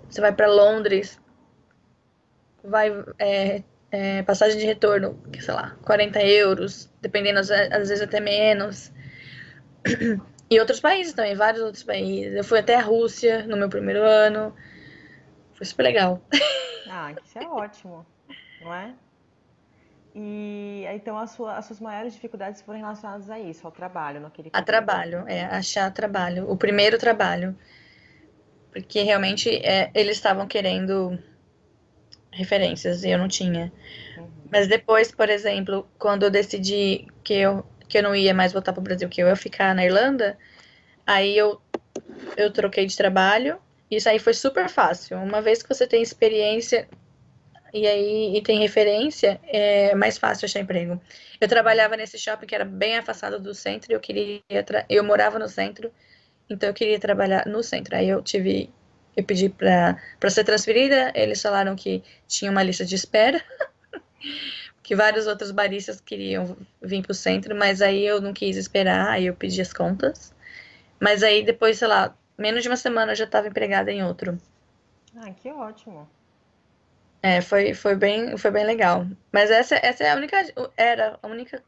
Você 0.10 0.22
vai 0.22 0.34
para 0.34 0.48
Londres, 0.48 1.20
vai 2.64 2.92
é, 3.20 3.64
é, 3.92 4.22
passagem 4.24 4.58
de 4.58 4.66
retorno, 4.66 5.20
sei 5.40 5.54
lá, 5.54 5.76
40 5.86 6.22
euros, 6.24 6.92
dependendo, 7.02 7.40
às, 7.40 7.50
às 7.50 7.90
vezes 7.90 8.02
até 8.02 8.20
menos. 8.20 8.92
E 10.50 10.60
outros 10.60 10.80
países 10.80 11.14
também, 11.14 11.36
vários 11.36 11.62
outros 11.62 11.84
países. 11.84 12.34
Eu 12.34 12.44
fui 12.44 12.60
até 12.60 12.76
a 12.76 12.82
Rússia 12.82 13.46
no 13.46 13.58
meu 13.58 13.68
primeiro 13.70 14.02
ano. 14.02 14.56
Foi 15.54 15.66
super 15.66 15.84
legal. 15.84 16.22
Ah, 16.90 17.14
isso 17.22 17.38
é 17.38 17.46
ótimo, 17.46 18.06
não 18.62 18.74
é? 18.74 18.94
E 20.16 20.86
então 20.88 21.18
as, 21.18 21.32
sua, 21.32 21.58
as 21.58 21.66
suas 21.66 21.82
maiores 21.82 22.14
dificuldades 22.14 22.62
foram 22.62 22.80
relacionadas 22.80 23.30
a 23.30 23.38
isso, 23.38 23.68
ao 23.68 23.74
trabalho, 23.74 24.22
naquele 24.22 24.50
A 24.54 24.64
trabalho, 24.64 25.26
é, 25.28 25.44
achar 25.44 25.92
trabalho. 25.92 26.50
O 26.50 26.56
primeiro 26.56 26.98
trabalho. 26.98 27.56
Porque 28.72 29.04
realmente 29.04 29.54
é, 29.58 29.92
eles 29.94 30.16
estavam 30.16 30.48
querendo 30.48 31.20
referências 32.38 33.04
e 33.04 33.10
eu 33.10 33.18
não 33.18 33.28
tinha. 33.28 33.72
Uhum. 34.18 34.28
Mas 34.52 34.68
depois, 34.68 35.12
por 35.12 35.30
exemplo, 35.30 35.88
quando 35.98 36.24
eu 36.24 36.30
decidi 36.30 37.08
que 37.24 37.34
eu 37.34 37.66
que 37.88 37.98
eu 37.98 38.04
não 38.04 38.14
ia 38.14 38.34
mais 38.34 38.52
voltar 38.52 38.74
para 38.74 38.82
o 38.82 38.84
Brasil, 38.84 39.08
que 39.08 39.22
eu 39.22 39.28
ia 39.28 39.36
ficar 39.36 39.74
na 39.74 39.86
Irlanda, 39.86 40.38
aí 41.06 41.38
eu, 41.38 41.62
eu 42.36 42.52
troquei 42.52 42.86
de 42.86 42.98
trabalho. 42.98 43.58
Isso 43.90 44.10
aí 44.10 44.20
foi 44.20 44.34
super 44.34 44.68
fácil. 44.68 45.18
Uma 45.18 45.42
vez 45.42 45.64
que 45.64 45.70
você 45.70 45.88
tem 45.88 46.02
experiência 46.02 46.88
e 47.74 47.88
aí 47.88 48.38
e 48.38 48.42
tem 48.42 48.60
referência, 48.60 49.40
é 49.46 49.96
mais 49.96 50.18
fácil 50.18 50.46
achar 50.46 50.60
emprego. 50.60 51.00
Eu 51.40 51.48
trabalhava 51.48 51.96
nesse 51.96 52.18
shopping 52.18 52.46
que 52.46 52.56
era 52.56 52.66
bem 52.66 52.98
afastado 52.98 53.40
do 53.40 53.54
centro, 53.54 53.92
eu 53.92 54.00
queria 54.00 54.42
eu 54.90 55.04
morava 55.04 55.40
no 55.40 55.48
centro, 55.48 55.92
então 56.50 56.70
eu 56.70 56.74
queria 56.74 57.00
trabalhar 57.00 57.46
no 57.46 57.64
centro. 57.64 57.96
Aí 57.96 58.10
eu 58.10 58.22
tive 58.22 58.70
eu 59.18 59.24
pedi 59.24 59.50
para 59.50 60.30
ser 60.30 60.44
transferida, 60.44 61.12
eles 61.16 61.42
falaram 61.42 61.76
que 61.76 62.04
tinha 62.28 62.52
uma 62.52 62.62
lista 62.62 62.86
de 62.86 62.94
espera. 62.94 63.44
que 64.84 64.96
vários 64.96 65.28
outros 65.28 65.52
baristas 65.52 66.00
queriam 66.00 66.56
vir 66.82 67.02
para 67.02 67.12
o 67.12 67.16
centro, 67.16 67.54
mas 67.54 67.82
aí 67.82 68.06
eu 68.06 68.22
não 68.22 68.32
quis 68.32 68.56
esperar, 68.56 69.10
aí 69.10 69.26
eu 69.26 69.36
pedi 69.36 69.60
as 69.60 69.74
contas. 69.74 70.34
Mas 70.98 71.24
aí 71.24 71.44
depois, 71.44 71.80
sei 71.80 71.88
lá, 71.88 72.16
menos 72.38 72.62
de 72.62 72.70
uma 72.70 72.78
semana 72.78 73.12
eu 73.12 73.16
já 73.16 73.26
estava 73.26 73.48
empregada 73.48 73.92
em 73.92 74.04
outro. 74.04 74.38
Ah, 75.18 75.32
que 75.32 75.50
ótimo. 75.52 76.08
É, 77.22 77.42
foi, 77.42 77.74
foi, 77.74 77.96
bem, 77.96 78.38
foi 78.38 78.52
bem 78.52 78.66
legal. 78.66 79.06
Mas 79.32 79.50
essa, 79.50 79.76
essa 79.76 80.04
é 80.04 80.12
a 80.12 80.16
única, 80.16 80.38
era 80.78 81.20
a 81.22 81.28
única, 81.28 81.62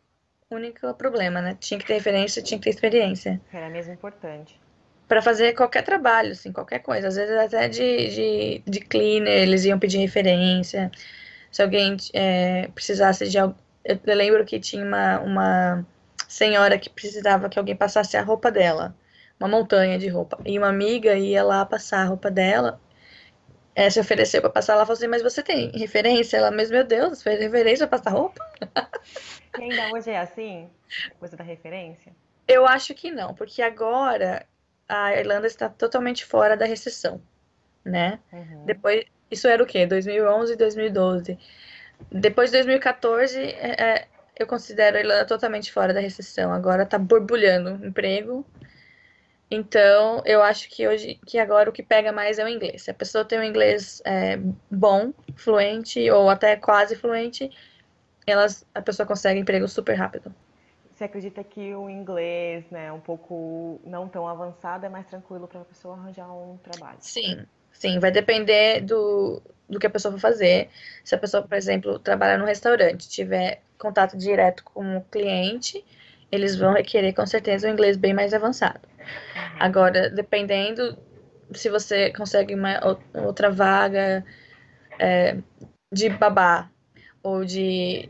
única 0.50 0.94
problema, 0.94 1.42
né? 1.42 1.58
Tinha 1.60 1.80
que 1.80 1.88
ter 1.88 1.96
referência, 1.96 2.44
tinha 2.44 2.58
que 2.60 2.66
ter 2.66 2.70
experiência. 2.70 3.42
Era 3.52 3.70
mesmo 3.70 3.92
importante. 3.92 4.58
Para 5.10 5.22
fazer 5.22 5.54
qualquer 5.54 5.84
trabalho, 5.84 6.32
assim, 6.32 6.54
qualquer 6.54 6.80
coisa. 6.80 7.10
Às 7.10 7.18
vezes 7.18 7.36
até 7.36 7.68
de, 7.68 8.08
de, 8.10 8.64
de 8.66 8.80
cleaner, 8.80 9.44
eles 9.44 9.66
iam 9.66 9.78
pedir 9.78 9.98
referência 9.98 10.90
se 11.52 11.62
alguém 11.62 11.98
é, 12.14 12.70
precisasse 12.74 13.28
de 13.28 13.38
algo. 13.38 13.56
Eu 13.84 14.16
lembro 14.16 14.46
que 14.46 14.60
tinha 14.60 14.86
uma, 14.86 15.20
uma 15.20 15.86
senhora 16.28 16.78
que 16.78 16.90
precisava 16.90 17.50
que 17.50 17.58
alguém 17.58 17.76
passasse 17.76 18.16
a 18.16 18.22
roupa 18.22 18.52
dela, 18.52 18.96
uma 19.40 19.50
montanha 19.50 19.98
de 19.98 20.08
roupa. 20.08 20.40
E 20.46 20.58
uma 20.58 20.70
amiga 20.70 21.16
ia 21.16 21.44
lá 21.44 21.66
passar 21.66 22.02
a 22.02 22.06
roupa 22.06 22.30
dela, 22.30 22.80
é, 23.76 23.90
se 23.90 24.00
ofereceu 24.00 24.42
para 24.42 24.50
passar. 24.52 24.74
Ela 24.74 24.86
falou 24.86 24.98
assim: 24.98 25.08
Mas 25.08 25.24
você 25.24 25.42
tem 25.42 25.72
referência? 25.72 26.38
Ela, 26.38 26.52
mas 26.52 26.70
meu 26.70 26.84
Deus, 26.84 27.24
fez 27.24 27.40
referência 27.40 27.88
para 27.88 27.98
passar 27.98 28.12
roupa? 28.12 28.46
E 29.58 29.64
ainda 29.64 29.92
hoje 29.94 30.12
é 30.12 30.20
assim? 30.20 30.70
Coisa 31.20 31.36
da 31.36 31.44
referência? 31.44 32.14
Eu 32.48 32.68
acho 32.68 32.94
que 32.94 33.10
não, 33.10 33.34
porque 33.34 33.62
agora 33.62 34.46
a 34.90 35.16
Irlanda 35.16 35.46
está 35.46 35.70
totalmente 35.70 36.26
fora 36.26 36.58
da 36.58 36.66
recessão, 36.66 37.22
né? 37.86 38.20
Uhum. 38.34 38.66
Depois, 38.66 39.06
isso 39.30 39.48
era 39.48 39.62
o 39.62 39.66
quê? 39.66 39.86
2011 39.86 40.54
e 40.54 40.56
2012. 40.56 41.38
Depois 42.12 42.50
de 42.50 42.58
2014, 42.58 43.40
é, 43.40 43.84
é, 43.84 44.08
eu 44.38 44.48
considero 44.48 44.98
a 44.98 45.00
Irlanda 45.00 45.26
totalmente 45.26 45.72
fora 45.72 45.94
da 45.94 46.00
recessão. 46.00 46.52
Agora 46.52 46.86
tá 46.86 46.98
borbulhando 46.98 47.86
emprego. 47.86 48.44
Então, 49.52 50.22
eu 50.26 50.42
acho 50.42 50.70
que 50.70 50.88
hoje, 50.88 51.20
que 51.26 51.38
agora 51.38 51.70
o 51.70 51.74
que 51.74 51.84
pega 51.84 52.12
mais 52.12 52.40
é 52.40 52.44
o 52.44 52.48
inglês. 52.48 52.84
Se 52.84 52.92
a 52.92 52.94
pessoa 52.94 53.26
tem 53.26 53.40
um 53.40 53.44
inglês 53.44 54.02
é, 54.06 54.40
bom, 54.70 55.14
fluente 55.36 56.10
ou 56.10 56.30
até 56.30 56.56
quase 56.56 56.96
fluente, 56.96 57.50
elas, 58.26 58.66
a 58.74 58.82
pessoa 58.82 59.06
consegue 59.06 59.40
emprego 59.40 59.68
super 59.68 59.94
rápido. 59.94 60.34
Você 61.00 61.06
acredita 61.06 61.42
que 61.46 61.74
o 61.74 61.90
inglês, 61.90 62.70
né, 62.70 62.92
um 62.92 63.00
pouco 63.00 63.80
não 63.86 64.10
tão 64.10 64.28
avançado, 64.28 64.86
é 64.86 64.90
mais 64.90 65.08
tranquilo 65.08 65.48
para 65.48 65.62
a 65.62 65.64
pessoa 65.64 65.96
arranjar 65.96 66.30
um 66.30 66.58
trabalho? 66.58 66.98
Sim, 67.00 67.46
Sim, 67.72 68.00
vai 68.00 68.12
depender 68.12 68.82
do, 68.82 69.42
do 69.70 69.80
que 69.80 69.88
a 69.88 69.90
pessoa 69.90 70.12
for 70.12 70.20
fazer. 70.20 70.68
Se 71.02 71.16
a 71.16 71.18
pessoa, 71.18 71.42
por 71.42 71.56
exemplo, 71.56 71.98
trabalhar 72.00 72.38
no 72.38 72.44
restaurante, 72.44 73.08
tiver 73.08 73.62
contato 73.78 74.18
direto 74.18 74.62
com 74.66 74.98
o 74.98 75.02
cliente, 75.06 75.86
eles 76.30 76.58
vão 76.58 76.74
requerer 76.74 77.14
com 77.14 77.26
certeza 77.26 77.70
um 77.70 77.72
inglês 77.72 77.96
bem 77.96 78.14
mais 78.14 78.34
avançado. 78.34 78.82
Uhum. 78.90 79.58
Agora, 79.58 80.10
dependendo 80.10 80.98
se 81.54 81.70
você 81.70 82.12
consegue 82.12 82.54
uma 82.54 82.78
outra 83.26 83.50
vaga 83.50 84.26
é, 85.00 85.38
de 85.94 86.10
babá 86.10 86.70
ou 87.24 87.46
de 87.46 88.10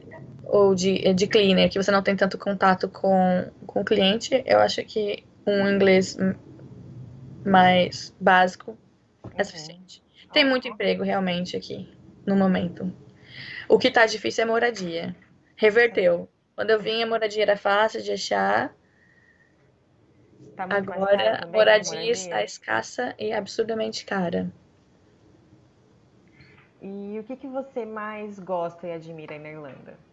ou 0.49 0.73
de, 0.73 1.13
de 1.13 1.27
cleaner, 1.27 1.69
que 1.69 1.81
você 1.81 1.91
não 1.91 2.01
tem 2.01 2.15
tanto 2.15 2.37
contato 2.37 2.89
com, 2.89 3.51
com 3.67 3.81
o 3.81 3.85
cliente, 3.85 4.43
eu 4.45 4.59
acho 4.59 4.83
que 4.83 5.23
um 5.45 5.67
inglês 5.69 6.17
mais 7.45 8.15
básico 8.19 8.77
é 9.35 9.43
suficiente. 9.43 10.03
Tem 10.33 10.43
muito 10.43 10.67
emprego 10.67 11.03
realmente 11.03 11.55
aqui, 11.55 11.87
no 12.25 12.35
momento. 12.35 12.91
O 13.67 13.77
que 13.77 13.91
tá 13.91 14.05
difícil 14.05 14.43
é 14.43 14.47
moradia. 14.47 15.15
Reverteu. 15.55 16.27
Quando 16.55 16.71
eu 16.71 16.79
vim, 16.79 17.03
a 17.03 17.07
moradia 17.07 17.43
era 17.43 17.55
fácil 17.55 18.01
de 18.01 18.11
achar. 18.11 18.73
Tá 20.55 20.65
Agora, 20.69 21.43
a 21.43 21.47
moradia 21.47 22.11
está 22.11 22.43
escassa 22.43 23.13
e 23.19 23.31
absurdamente 23.31 24.03
cara. 24.03 24.51
E 26.81 27.19
o 27.19 27.23
que, 27.23 27.35
que 27.35 27.47
você 27.47 27.85
mais 27.85 28.39
gosta 28.39 28.87
e 28.87 28.91
admira 28.91 29.37
na 29.37 29.49
Irlanda? 29.49 30.08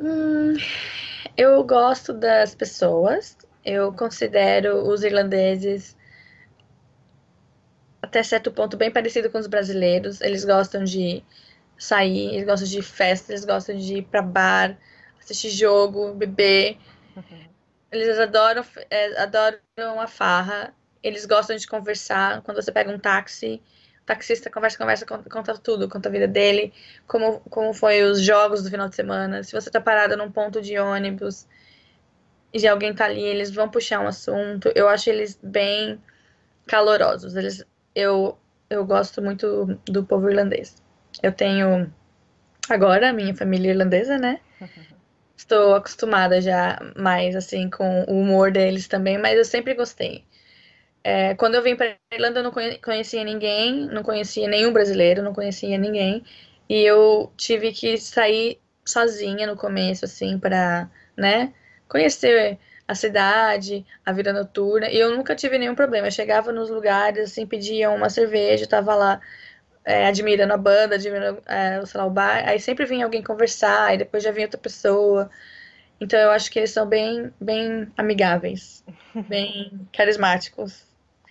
Hum, 0.00 0.54
eu 1.36 1.62
gosto 1.64 2.12
das 2.12 2.54
pessoas. 2.54 3.36
Eu 3.64 3.92
considero 3.92 4.88
os 4.88 5.02
irlandeses 5.02 5.96
até 8.00 8.22
certo 8.22 8.50
ponto 8.50 8.76
bem 8.76 8.90
parecido 8.90 9.30
com 9.30 9.38
os 9.38 9.46
brasileiros. 9.46 10.20
Eles 10.20 10.44
gostam 10.44 10.84
de 10.84 11.22
sair, 11.76 12.34
eles 12.34 12.46
gostam 12.46 12.68
de 12.68 12.82
festa, 12.82 13.32
eles 13.32 13.44
gostam 13.44 13.76
de 13.76 13.98
ir 13.98 14.02
para 14.02 14.22
bar, 14.22 14.78
assistir 15.20 15.50
jogo, 15.50 16.14
beber. 16.14 16.78
Uhum. 17.16 17.48
Eles 17.90 18.18
adoram, 18.18 18.64
é, 18.90 19.20
adoram 19.20 20.00
a 20.00 20.06
farra. 20.06 20.74
Eles 21.02 21.26
gostam 21.26 21.56
de 21.56 21.66
conversar. 21.66 22.42
Quando 22.42 22.62
você 22.62 22.72
pega 22.72 22.90
um 22.90 22.98
táxi, 22.98 23.62
taxista 24.08 24.50
conversa, 24.50 24.78
conversa, 24.78 25.04
conta, 25.04 25.28
conta 25.28 25.58
tudo, 25.58 25.86
conta 25.86 26.08
a 26.08 26.12
vida 26.12 26.26
dele, 26.26 26.72
como, 27.06 27.40
como 27.50 27.74
foi 27.74 28.02
os 28.02 28.22
jogos 28.22 28.62
do 28.62 28.70
final 28.70 28.88
de 28.88 28.96
semana. 28.96 29.44
Se 29.44 29.52
você 29.52 29.70
tá 29.70 29.80
parada 29.80 30.16
num 30.16 30.32
ponto 30.32 30.62
de 30.62 30.78
ônibus 30.78 31.46
e 32.52 32.66
alguém 32.66 32.94
tá 32.94 33.04
ali, 33.04 33.22
eles 33.22 33.50
vão 33.50 33.68
puxar 33.68 34.00
um 34.00 34.08
assunto. 34.08 34.72
Eu 34.74 34.88
acho 34.88 35.10
eles 35.10 35.38
bem 35.42 36.02
calorosos. 36.66 37.36
Eles 37.36 37.66
eu, 37.94 38.38
eu 38.70 38.84
gosto 38.86 39.20
muito 39.20 39.78
do 39.84 40.02
povo 40.02 40.30
irlandês. 40.30 40.82
Eu 41.22 41.32
tenho 41.32 41.92
agora 42.70 43.10
a 43.10 43.12
minha 43.12 43.34
família 43.34 43.72
irlandesa, 43.72 44.16
né? 44.16 44.40
Estou 45.36 45.74
acostumada 45.74 46.40
já 46.40 46.78
mais 46.96 47.36
assim 47.36 47.68
com 47.68 48.04
o 48.08 48.20
humor 48.22 48.50
deles 48.50 48.88
também, 48.88 49.18
mas 49.18 49.36
eu 49.36 49.44
sempre 49.44 49.74
gostei. 49.74 50.24
É, 51.10 51.34
quando 51.36 51.54
eu 51.54 51.62
vim 51.62 51.74
para 51.74 51.96
Irlanda, 52.12 52.40
eu 52.40 52.44
não 52.44 52.52
conhecia 52.82 53.24
ninguém, 53.24 53.86
não 53.86 54.02
conhecia 54.02 54.46
nenhum 54.46 54.72
brasileiro, 54.74 55.22
não 55.22 55.32
conhecia 55.32 55.78
ninguém, 55.78 56.22
e 56.68 56.82
eu 56.82 57.32
tive 57.34 57.72
que 57.72 57.96
sair 57.96 58.60
sozinha 58.84 59.46
no 59.46 59.56
começo, 59.56 60.04
assim, 60.04 60.38
para, 60.38 60.90
né, 61.16 61.54
conhecer 61.88 62.58
a 62.86 62.94
cidade, 62.94 63.86
a 64.04 64.12
vida 64.12 64.34
noturna, 64.34 64.90
e 64.90 64.98
eu 64.98 65.16
nunca 65.16 65.34
tive 65.34 65.56
nenhum 65.58 65.74
problema. 65.74 66.08
Eu 66.08 66.10
chegava 66.10 66.52
nos 66.52 66.68
lugares, 66.68 67.30
assim, 67.30 67.46
pedia 67.46 67.90
uma 67.90 68.10
cerveja, 68.10 68.66
tava 68.66 68.94
lá 68.94 69.18
é, 69.84 70.06
admirando 70.08 70.52
a 70.54 70.58
banda, 70.58 70.96
admirando, 70.96 71.42
é, 71.46 71.80
lá, 71.94 72.06
o 72.06 72.10
bar, 72.10 72.48
aí 72.48 72.60
sempre 72.60 72.84
vinha 72.86 73.04
alguém 73.06 73.22
conversar, 73.22 73.94
e 73.94 73.98
depois 73.98 74.22
já 74.22 74.30
vinha 74.32 74.46
outra 74.46 74.60
pessoa. 74.60 75.30
Então 76.00 76.18
eu 76.20 76.30
acho 76.32 76.50
que 76.50 76.58
eles 76.58 76.70
são 76.72 76.86
bem, 76.88 77.32
bem 77.40 77.92
amigáveis, 77.96 78.84
bem 79.28 79.88
carismáticos. 79.92 80.87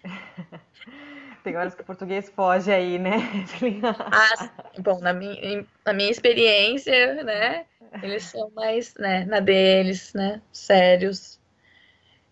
Tem 1.43 1.55
horas 1.55 1.75
que 1.75 1.81
o 1.81 1.85
português 1.85 2.29
foge 2.29 2.71
aí, 2.71 2.99
né? 2.99 3.17
ah, 4.11 4.49
bom, 4.79 4.99
na 4.99 5.13
minha, 5.13 5.65
na 5.85 5.93
minha 5.93 6.11
experiência, 6.11 7.23
né? 7.23 7.65
Eles 8.03 8.23
são 8.23 8.49
mais, 8.51 8.93
né, 8.95 9.25
na 9.25 9.39
deles, 9.39 10.13
né? 10.13 10.41
Sérios. 10.51 11.39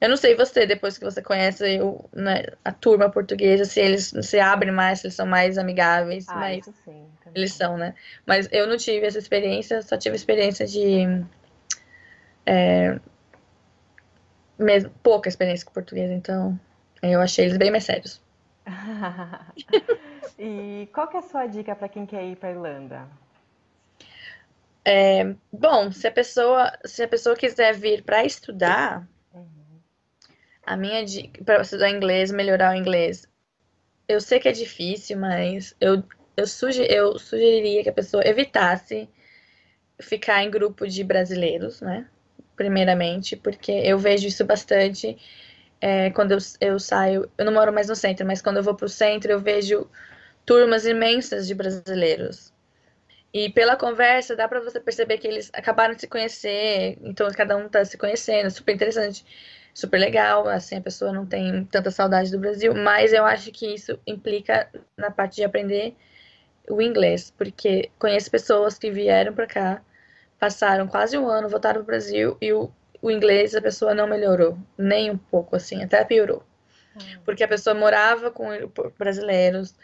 Eu 0.02 0.10
não 0.10 0.18
sei 0.18 0.36
você, 0.36 0.66
depois 0.66 0.98
que 0.98 1.06
você 1.06 1.22
conhece 1.22 1.80
né, 2.14 2.44
a 2.64 2.72
turma 2.72 3.10
portuguesa, 3.10 3.64
se 3.64 3.80
eles 3.80 4.14
se 4.22 4.40
abrem 4.40 4.72
mais, 4.72 5.00
se 5.00 5.08
eles 5.08 5.16
são 5.16 5.26
mais 5.26 5.58
amigáveis, 5.58 6.28
ah, 6.28 6.36
mas 6.36 6.66
sim, 6.84 7.08
eles 7.34 7.54
são, 7.54 7.78
né? 7.78 7.96
Mas 8.26 8.50
eu 8.52 8.68
não 8.68 8.76
tive 8.76 9.06
essa 9.06 9.18
experiência, 9.18 9.82
só 9.82 9.98
tive 9.98 10.16
experiência 10.16 10.68
de 10.68 11.26
é, 12.46 13.00
mesmo, 14.60 14.92
pouca 15.02 15.30
experiência 15.30 15.66
com 15.66 15.74
português, 15.74 16.12
então 16.12 16.60
eu 17.14 17.22
achei 17.22 17.46
eles 17.46 17.58
bem 17.58 17.72
mais 17.72 17.84
sérios. 17.84 18.22
e 20.40 20.90
qual 20.94 21.08
que 21.08 21.18
é 21.18 21.20
a 21.20 21.24
sua 21.24 21.46
dica 21.48 21.76
para 21.76 21.90
quem 21.90 22.06
quer 22.06 22.24
ir 22.24 22.36
para 22.36 22.52
Irlanda? 22.52 23.08
É, 24.84 25.36
bom, 25.52 25.92
se 25.92 26.08
a 26.08 26.12
pessoa 26.12 26.72
se 26.86 27.02
a 27.02 27.08
pessoa 27.08 27.36
quiser 27.36 27.74
vir 27.74 28.04
para 28.04 28.24
estudar, 28.24 29.08
uhum. 29.34 29.80
a 30.66 30.78
minha 30.78 31.04
dica 31.04 31.44
para 31.44 31.62
estudar 31.62 31.90
inglês, 31.90 32.32
melhorar 32.32 32.74
o 32.74 32.78
inglês, 32.78 33.28
eu 34.08 34.22
sei 34.22 34.40
que 34.40 34.48
é 34.48 34.52
difícil, 34.52 35.18
mas 35.18 35.76
eu 35.82 36.04
eu, 36.38 36.46
suge 36.46 36.86
eu 36.90 37.18
sugeriria 37.18 37.84
que 37.84 37.90
a 37.90 37.94
pessoa 37.94 38.28
evitasse 38.28 39.10
ficar 40.00 40.44
em 40.44 40.52
grupo 40.52 40.88
de 40.88 41.04
brasileiros, 41.04 41.82
né? 41.82 42.08
Primeiramente, 42.56 43.36
porque 43.36 43.72
eu 43.72 43.98
vejo 43.98 44.28
isso 44.28 44.46
bastante 44.46 45.18
é, 45.82 46.10
quando 46.12 46.32
eu, 46.32 46.38
eu 46.62 46.80
saio. 46.80 47.30
Eu 47.38 47.46
não 47.46 47.54
moro 47.54 47.74
mais 47.74 47.88
no 47.88 47.96
centro, 47.96 48.26
mas 48.26 48.42
quando 48.42 48.58
eu 48.58 48.64
vou 48.64 48.76
para 48.76 48.86
o 48.86 48.90
centro, 48.90 49.32
eu 49.32 49.40
vejo 49.40 49.90
turmas 50.46 50.86
imensas 50.86 51.48
de 51.48 51.56
brasileiros. 51.56 52.54
E 53.34 53.50
pela 53.50 53.76
conversa, 53.76 54.36
dá 54.36 54.48
para 54.48 54.62
você 54.62 54.80
perceber 54.80 55.18
que 55.18 55.28
eles 55.28 55.52
acabaram 55.54 55.94
de 55.94 56.02
se 56.02 56.08
conhecer, 56.08 56.98
então 57.02 57.30
cada 57.32 57.58
um 57.58 57.66
está 57.66 57.84
se 57.84 57.98
conhecendo, 57.98 58.50
super 58.50 58.74
interessante, 58.74 59.26
super 59.74 59.98
legal. 59.98 60.48
Assim, 60.48 60.78
a 60.78 60.82
pessoa 60.82 61.12
não 61.12 61.26
tem 61.26 61.66
tanta 61.66 61.92
saudade 61.92 62.32
do 62.32 62.40
Brasil, 62.40 62.74
mas 62.74 63.12
eu 63.12 63.26
acho 63.26 63.52
que 63.52 63.74
isso 63.74 64.00
implica 64.08 64.70
na 64.98 65.12
parte 65.12 65.36
de 65.38 65.44
aprender 65.44 65.96
o 66.70 66.82
inglês, 66.82 67.32
porque 67.38 67.92
conheço 68.00 68.32
pessoas 68.32 68.78
que 68.78 68.90
vieram 68.90 69.34
para 69.34 69.48
cá, 69.48 69.82
passaram 70.40 70.88
quase 70.88 71.18
um 71.18 71.28
ano, 71.28 71.50
voltaram 71.50 71.76
para 71.76 71.84
o 71.84 71.86
Brasil 71.86 72.38
e 72.42 72.54
o, 72.54 72.72
o 73.06 73.12
inglês 73.12 73.54
a 73.54 73.62
pessoa 73.62 73.94
não 73.94 74.08
melhorou, 74.08 74.58
nem 74.76 75.12
um 75.12 75.18
pouco, 75.18 75.56
assim, 75.56 75.84
até 75.84 76.04
piorou. 76.04 76.44
Hum. 76.96 77.20
Porque 77.24 77.44
a 77.44 77.48
pessoa 77.48 77.76
morava 77.76 78.32
com 78.32 78.48
brasileiros, 78.98 79.76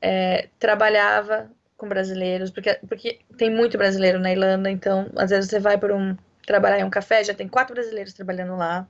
é, 0.00 0.48
trabalhava 0.58 1.50
com 1.76 1.86
brasileiros, 1.86 2.50
porque, 2.50 2.78
porque 2.88 3.18
tem 3.36 3.50
muito 3.50 3.76
brasileiro 3.76 4.18
na 4.18 4.32
Irlanda, 4.32 4.70
então 4.70 5.10
às 5.14 5.28
vezes 5.28 5.50
você 5.50 5.60
vai 5.60 5.76
para 5.76 5.94
um 5.94 6.16
trabalhar 6.46 6.78
em 6.78 6.84
um 6.84 6.90
café, 6.90 7.22
já 7.22 7.34
tem 7.34 7.46
quatro 7.46 7.74
brasileiros 7.74 8.14
trabalhando 8.14 8.56
lá. 8.56 8.88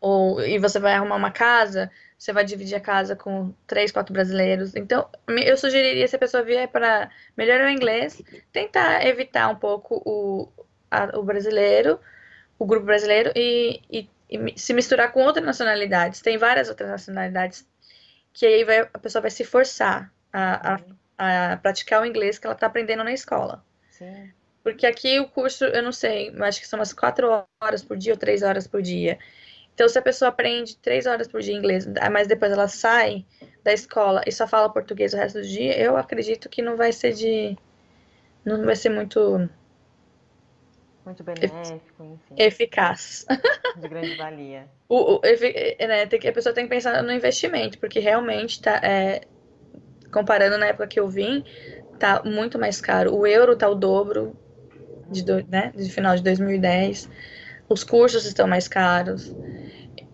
Ou, 0.00 0.40
e 0.40 0.60
você 0.60 0.78
vai 0.78 0.94
arrumar 0.94 1.16
uma 1.16 1.32
casa, 1.32 1.90
você 2.16 2.32
vai 2.32 2.44
dividir 2.44 2.76
a 2.76 2.80
casa 2.80 3.16
com 3.16 3.52
três, 3.66 3.90
quatro 3.90 4.12
brasileiros. 4.12 4.76
Então, 4.76 5.08
eu 5.26 5.56
sugeriria, 5.56 6.06
se 6.06 6.14
a 6.14 6.20
pessoa 6.20 6.44
vier 6.44 6.68
para 6.68 7.10
melhorar 7.36 7.66
o 7.66 7.70
inglês, 7.70 8.22
tentar 8.52 9.04
evitar 9.04 9.48
um 9.48 9.56
pouco 9.56 10.00
o, 10.06 10.48
a, 10.88 11.18
o 11.18 11.24
brasileiro, 11.24 11.98
o 12.58 12.66
grupo 12.66 12.86
brasileiro, 12.86 13.32
e, 13.36 13.80
e, 13.90 14.08
e, 14.30 14.58
se 14.58 14.72
misturar 14.72 15.12
com 15.12 15.22
outras 15.22 15.44
nacionalidades. 15.44 16.20
Tem 16.20 16.36
várias 16.36 16.68
outras 16.68 16.90
nacionalidades 16.90 17.66
que 18.32 18.46
aí 18.46 18.64
vai, 18.64 18.80
a 18.80 18.98
pessoa 18.98 19.22
vai 19.22 19.30
se 19.30 19.44
forçar 19.44 20.12
a, 20.32 20.74
a, 21.18 21.52
a 21.52 21.56
praticar 21.56 22.02
o 22.02 22.06
inglês 22.06 22.38
que 22.38 22.46
ela 22.46 22.54
está 22.54 22.66
aprendendo 22.66 23.04
na 23.04 23.12
escola. 23.12 23.64
Sim. 23.90 24.30
Porque 24.62 24.86
aqui 24.86 25.18
o 25.18 25.28
curso, 25.28 25.64
eu 25.64 25.82
não 25.82 25.92
sei, 25.92 26.34
acho 26.40 26.60
que 26.60 26.68
são 26.68 26.78
umas 26.78 26.92
quatro 26.92 27.28
horas 27.60 27.82
por 27.82 27.96
dia 27.96 28.12
ou 28.12 28.18
três 28.18 28.42
horas 28.42 28.66
por 28.66 28.82
dia. 28.82 29.18
Então, 29.74 29.88
se 29.88 29.98
a 29.98 30.02
pessoa 30.02 30.28
aprende 30.28 30.76
três 30.76 31.06
horas 31.06 31.28
por 31.28 31.40
dia 31.40 31.54
inglês, 31.54 31.88
mas 32.10 32.26
depois 32.26 32.50
ela 32.50 32.66
sai 32.66 33.24
da 33.62 33.72
escola 33.72 34.22
e 34.26 34.32
só 34.32 34.46
fala 34.46 34.68
português 34.68 35.14
o 35.14 35.16
resto 35.16 35.40
do 35.40 35.46
dia, 35.46 35.78
eu 35.78 35.96
acredito 35.96 36.48
que 36.48 36.60
não 36.60 36.76
vai 36.76 36.92
ser 36.92 37.12
de. 37.12 37.56
Não 38.44 38.64
vai 38.64 38.74
ser 38.74 38.88
muito. 38.88 39.48
Muito 41.08 41.24
benéfico, 41.24 42.04
enfim. 42.04 42.34
Eficaz. 42.36 43.24
De 43.78 43.88
grande 43.88 44.14
valia. 44.16 44.68
o, 44.86 45.14
o, 45.14 45.20
né, 45.22 46.04
tem 46.04 46.20
que, 46.20 46.28
a 46.28 46.32
pessoa 46.34 46.54
tem 46.54 46.64
que 46.64 46.70
pensar 46.70 47.02
no 47.02 47.10
investimento, 47.10 47.78
porque 47.78 47.98
realmente 47.98 48.60
tá. 48.60 48.78
É, 48.82 49.22
comparando 50.12 50.58
na 50.58 50.66
época 50.66 50.86
que 50.86 51.00
eu 51.00 51.08
vim, 51.08 51.42
tá 51.98 52.22
muito 52.26 52.58
mais 52.58 52.78
caro. 52.78 53.14
O 53.14 53.26
euro 53.26 53.56
tá 53.56 53.66
o 53.66 53.74
dobro 53.74 54.36
de, 55.10 55.24
do, 55.24 55.42
né, 55.48 55.72
de 55.74 55.90
final 55.90 56.14
de 56.14 56.22
2010. 56.22 57.08
Os 57.70 57.82
cursos 57.82 58.26
estão 58.26 58.46
mais 58.46 58.68
caros. 58.68 59.34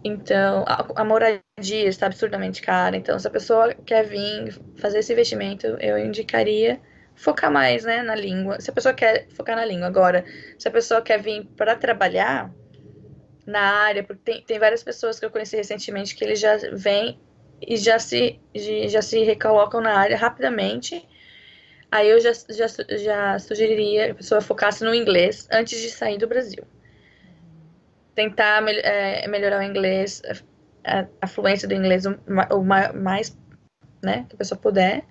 Então, 0.05 0.65
a, 0.69 0.87
a 0.95 1.05
moradia 1.05 1.43
está 1.89 2.07
absurdamente 2.07 2.63
cara. 2.63 2.97
Então, 2.97 3.19
se 3.19 3.27
a 3.27 3.31
pessoa 3.33 3.75
quer 3.75 4.05
vir 4.05 4.57
fazer 4.77 5.01
esse 5.01 5.13
investimento, 5.13 5.67
eu 5.81 5.99
indicaria 5.99 6.81
focar 7.15 7.51
mais 7.51 7.85
né, 7.85 8.03
na 8.03 8.15
língua. 8.15 8.61
Se 8.61 8.71
a 8.71 8.73
pessoa 8.73 8.95
quer 8.95 9.29
focar 9.31 9.57
na 9.57 9.65
língua. 9.65 9.87
Agora, 9.87 10.25
se 10.59 10.67
a 10.69 10.71
pessoa 10.71 11.03
quer 11.03 11.21
vir 11.21 11.47
para 11.57 11.77
trabalhar 11.77 12.53
na 13.47 13.61
área, 13.61 14.03
porque 14.03 14.23
tem, 14.25 14.43
tem 14.43 14.59
várias 14.59 14.83
pessoas 14.83 15.19
que 15.19 15.27
eu 15.27 15.31
conheci 15.31 15.57
recentemente 15.57 16.15
que 16.15 16.25
eles 16.25 16.41
já 16.41 16.57
vêm 16.73 17.21
e 17.61 17.77
já 17.77 17.99
se, 17.99 18.41
já 18.89 19.03
se 19.03 19.23
recolocam 19.23 19.81
na 19.81 19.99
área 19.99 20.17
rapidamente. 20.17 21.07
Aí 21.91 22.09
eu 22.09 22.21
já, 22.21 22.33
já, 22.33 22.67
já 22.97 23.39
sugeriria 23.39 24.07
que 24.07 24.11
a 24.13 24.15
pessoa 24.17 24.41
focasse 24.41 24.83
no 24.85 24.95
inglês 24.95 25.47
antes 25.53 25.81
de 25.81 25.91
sair 25.91 26.19
do 26.19 26.27
Brasil 26.27 26.65
tentar 28.15 28.67
é, 28.69 29.27
melhorar 29.29 29.61
o 29.61 29.63
inglês, 29.63 30.23
a, 30.85 31.07
a, 31.21 31.27
fluência 31.27 31.67
do 31.67 31.75
inglês 31.75 32.07
o, 32.07 32.17
o, 32.53 32.65
mais 32.65 33.37
né, 34.03 34.25
que 34.29 34.35
a 34.35 34.39
pessoa 34.39 34.59
puder, 34.59 35.05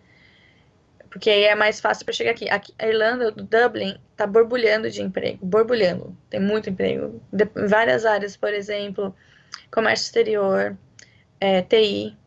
porque 1.14 1.30
aí 1.30 1.44
é 1.44 1.54
mais 1.54 1.80
fácil 1.80 2.04
para 2.06 2.14
chegar 2.14 2.32
aqui. 2.32 2.50
aqui. 2.50 2.74
A 2.80 2.88
Irlanda, 2.88 3.32
Dublin, 3.32 4.00
tá 4.18 4.26
borbulhando 4.26 4.90
de 4.90 5.00
emprego, 5.00 5.46
borbulhando, 5.46 6.18
tem 6.28 6.40
muito 6.40 6.72
emprego, 6.72 7.22
de, 7.32 7.46
várias 7.68 8.04
áreas, 8.04 8.36
por 8.36 8.52
exemplo, 8.52 9.16
comércio 9.72 10.06
exterior, 10.06 10.76
é, 11.40 11.62
TI, 11.62 12.18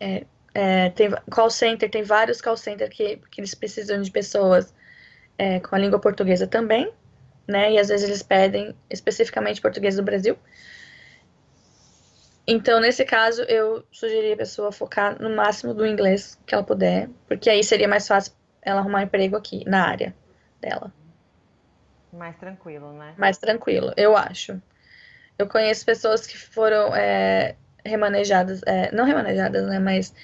é, 0.00 0.26
é, 0.52 0.90
tem 0.90 1.10
call 1.30 1.48
center, 1.48 1.88
tem 1.88 2.02
vários 2.02 2.40
call 2.40 2.56
center 2.56 2.90
que, 2.90 3.20
que 3.30 3.40
eles 3.40 3.54
precisam 3.54 4.02
de 4.02 4.10
pessoas 4.10 4.74
é, 5.38 5.60
com 5.60 5.76
a 5.76 5.78
língua 5.78 6.00
portuguesa 6.00 6.44
também, 6.44 6.92
né? 7.46 7.72
E 7.72 7.78
às 7.78 7.86
vezes 7.86 8.08
eles 8.08 8.22
pedem 8.22 8.74
especificamente 8.90 9.60
português 9.60 9.94
do 9.94 10.02
Brasil. 10.02 10.36
Então, 12.46 12.80
nesse 12.80 13.04
caso, 13.04 13.42
eu 13.42 13.84
sugeriria 13.90 14.34
a 14.34 14.38
pessoa 14.38 14.70
focar 14.70 15.20
no 15.20 15.34
máximo 15.34 15.74
do 15.74 15.86
inglês 15.86 16.38
que 16.46 16.54
ela 16.54 16.62
puder, 16.62 17.08
porque 17.26 17.50
aí 17.50 17.62
seria 17.64 17.88
mais 17.88 18.06
fácil 18.06 18.32
ela 18.62 18.80
arrumar 18.80 19.02
emprego 19.02 19.36
aqui, 19.36 19.64
na 19.68 19.86
área 19.86 20.14
dela. 20.60 20.92
Mais 22.12 22.36
tranquilo, 22.36 22.92
né? 22.92 23.14
Mais 23.18 23.38
tranquilo, 23.38 23.92
eu 23.96 24.16
acho. 24.16 24.60
Eu 25.38 25.48
conheço 25.48 25.84
pessoas 25.84 26.26
que 26.26 26.38
foram 26.38 26.94
é, 26.94 27.56
remanejadas, 27.84 28.62
é, 28.64 28.90
não 28.92 29.04
remanejadas, 29.04 29.66
né, 29.66 29.78
mas 29.78 30.14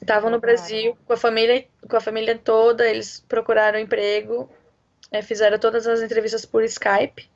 estavam 0.00 0.30
no 0.30 0.40
Brasil 0.40 0.98
com 1.06 1.12
a 1.12 1.16
família, 1.16 1.66
com 1.88 1.96
a 1.96 2.00
família 2.00 2.36
toda, 2.36 2.86
eles 2.86 3.24
procuraram 3.28 3.78
emprego 3.78 4.50
é, 5.10 5.22
fizeram 5.22 5.58
todas 5.58 5.86
as 5.86 6.02
entrevistas 6.02 6.44
por 6.44 6.62
Skype, 6.64 7.28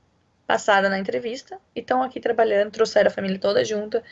passaram 0.47 0.89
na 0.89 0.99
entrevista 0.99 1.59
e 1.75 1.81
estão 1.81 2.03
aqui 2.03 2.21
trabalhando, 2.21 2.71
trouxeram 2.71 3.09
a 3.09 3.13
família 3.13 3.39
toda 3.39 3.65
junta. 3.65 4.03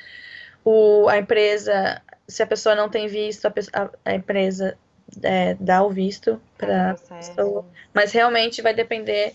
O, 0.65 1.09
a 1.09 1.19
empresa, 1.19 2.01
se 2.27 2.43
a 2.43 2.47
pessoa 2.47 2.75
não 2.75 2.89
tem 2.89 3.09
visto, 3.09 3.47
a, 3.47 3.91
a, 4.05 4.15
empresa 4.15 4.79
é, 5.23 5.55
dá 5.55 5.83
o 5.83 5.91
visto 5.91 6.41
para 6.57 6.93
a 6.93 6.95
pessoa. 7.17 7.67
Mas 7.93 8.13
realmente 8.13 8.63
vai 8.63 8.73
depender, 8.73 9.35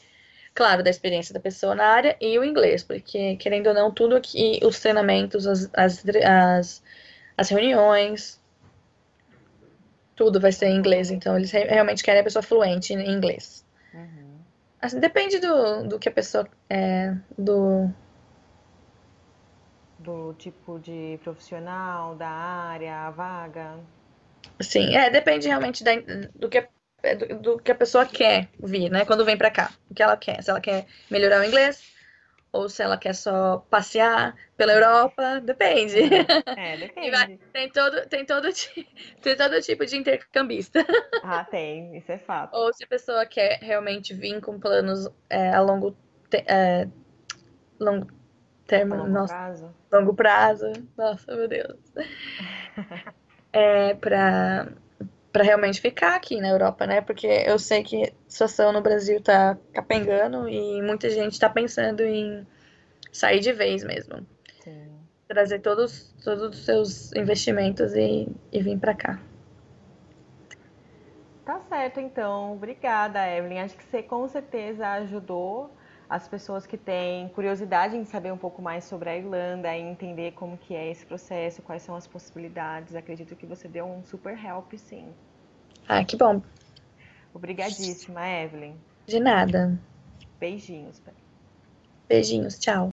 claro, 0.55 0.83
da 0.83 0.89
experiência 0.89 1.33
da 1.33 1.39
pessoa 1.39 1.75
na 1.75 1.86
área 1.86 2.15
e 2.19 2.39
o 2.39 2.43
inglês, 2.43 2.83
porque, 2.83 3.36
querendo 3.36 3.67
ou 3.67 3.73
não, 3.73 3.91
tudo 3.91 4.15
aqui, 4.15 4.60
os 4.63 4.79
treinamentos, 4.79 5.45
as, 5.45 5.69
as, 5.73 6.03
as, 6.23 6.83
as 7.38 7.49
reuniões, 7.49 8.41
tudo 10.15 10.39
vai 10.39 10.51
ser 10.51 10.67
em 10.67 10.77
inglês. 10.77 11.12
Então, 11.12 11.38
eles 11.38 11.51
realmente 11.51 12.03
querem 12.03 12.21
a 12.21 12.23
pessoa 12.23 12.41
fluente 12.41 12.93
em 12.93 13.12
inglês. 13.12 13.65
Assim, 14.81 14.99
depende 14.99 15.39
do, 15.39 15.87
do 15.87 15.99
que 15.99 16.07
a 16.07 16.11
pessoa 16.11 16.47
é, 16.69 17.15
do 17.37 17.89
do 19.99 20.33
tipo 20.35 20.79
de 20.79 21.19
profissional, 21.23 22.15
da 22.15 22.29
área, 22.29 23.07
a 23.07 23.09
vaga. 23.09 23.79
Sim, 24.61 24.95
é, 24.95 25.09
depende 25.09 25.47
realmente 25.47 25.83
da, 25.83 25.91
do 26.35 26.47
que 26.47 26.67
é 27.03 27.15
do, 27.15 27.39
do 27.39 27.59
que 27.59 27.71
a 27.71 27.75
pessoa 27.75 28.05
quer 28.05 28.49
vir, 28.61 28.89
né? 28.89 29.05
Quando 29.05 29.25
vem 29.25 29.37
para 29.37 29.51
cá, 29.51 29.71
o 29.89 29.93
que 29.93 30.01
ela 30.01 30.17
quer. 30.17 30.41
Se 30.43 30.49
ela 30.49 30.61
quer 30.61 30.85
melhorar 31.09 31.41
o 31.41 31.43
inglês, 31.43 31.81
ou 32.51 32.69
se 32.69 32.81
ela 32.81 32.97
quer 32.97 33.13
só 33.13 33.57
passear 33.69 34.36
pela 34.55 34.73
Europa, 34.73 35.39
depende. 35.41 35.99
É, 36.57 36.77
depende. 36.77 37.12
Vai, 37.12 37.39
tem, 37.53 37.69
todo, 37.69 38.07
tem, 38.07 38.25
todo, 38.25 38.47
tem 39.21 39.36
todo 39.36 39.62
tipo 39.62 39.86
de 39.86 39.97
intercambista. 39.97 40.86
Ah, 41.23 41.43
tem, 41.43 41.97
isso 41.97 42.12
é 42.12 42.17
fato. 42.17 42.55
Ou 42.55 42.73
se 42.73 42.83
a 42.86 42.88
pessoa 42.88 43.25
quer 43.25 43.60
realmente 43.62 44.13
vir 44.13 44.39
com 44.39 44.57
planos 44.57 45.10
é, 45.29 45.49
a 45.53 45.60
longo, 45.60 45.91
te, 46.29 46.38
é, 46.47 46.88
longo 47.79 48.07
termo, 48.65 48.95
longo 48.95 49.10
nossa, 49.10 49.33
prazo. 49.33 49.75
longo 49.91 50.13
prazo, 50.13 50.71
nossa, 50.97 51.36
meu 51.36 51.47
Deus. 51.49 51.77
É 53.51 53.93
para 53.95 54.71
para 55.38 55.43
realmente 55.43 55.80
ficar 55.80 56.15
aqui 56.15 56.41
na 56.41 56.50
Europa, 56.50 56.88
né? 56.88 57.00
Porque 57.00 57.28
eu 57.28 57.60
sei 57.60 57.84
que 57.84 58.06
a 58.06 58.12
situação 58.28 58.71
no 58.71 58.82
Brasil 58.82 59.21
tá 59.21 59.56
capengando 59.71 60.50
e 60.50 60.82
muita 60.82 61.12
gente 61.12 61.39
tá 61.39 61.47
pensando 61.47 62.02
em 62.02 62.43
sair 63.12 63.39
de 63.39 63.54
vez 63.54 63.84
mesmo. 63.84 64.26
Sim. 64.63 64.88
Trazer 65.28 65.60
todos, 65.60 66.12
todos 66.23 66.58
os 66.58 66.65
seus 66.65 67.13
investimentos 67.13 67.93
e, 67.93 68.28
e 68.52 68.63
vir 68.63 68.80
para 68.80 68.95
cá. 68.95 69.21
Tá 71.45 71.60
certo, 71.69 72.00
então. 72.00 72.54
Obrigada, 72.54 73.19
Evelyn. 73.30 73.60
Acho 73.60 73.78
que 73.78 73.84
você 73.84 74.02
com 74.02 74.28
certeza 74.28 74.88
ajudou 74.93 75.69
as 76.10 76.28
pessoas 76.28 76.65
que 76.65 76.78
têm 76.78 77.30
curiosidade 77.30 77.95
em 77.95 78.06
saber 78.06 78.34
um 78.34 78.38
pouco 78.39 78.60
mais 78.60 78.86
sobre 78.86 79.12
a 79.12 79.15
Irlanda, 79.15 79.71
em 79.76 79.91
entender 79.91 80.32
como 80.32 80.58
que 80.58 80.73
é 80.73 80.89
esse 80.89 81.06
processo, 81.06 81.62
quais 81.62 81.84
são 81.84 81.95
as 81.95 82.08
possibilidades. 82.08 82.95
Acredito 82.95 83.36
que 83.36 83.45
você 83.45 83.67
deu 83.67 83.86
um 83.86 84.04
super 84.04 84.34
help, 84.43 84.73
sim. 84.78 85.13
Ah, 85.88 86.04
que 86.04 86.17
bom. 86.17 86.41
Obrigadíssima, 87.34 88.28
Evelyn. 88.28 88.76
De 89.08 89.19
nada. 89.19 89.80
Beijinhos. 90.39 91.02
Beijinhos, 92.10 92.60
tchau. 92.60 92.89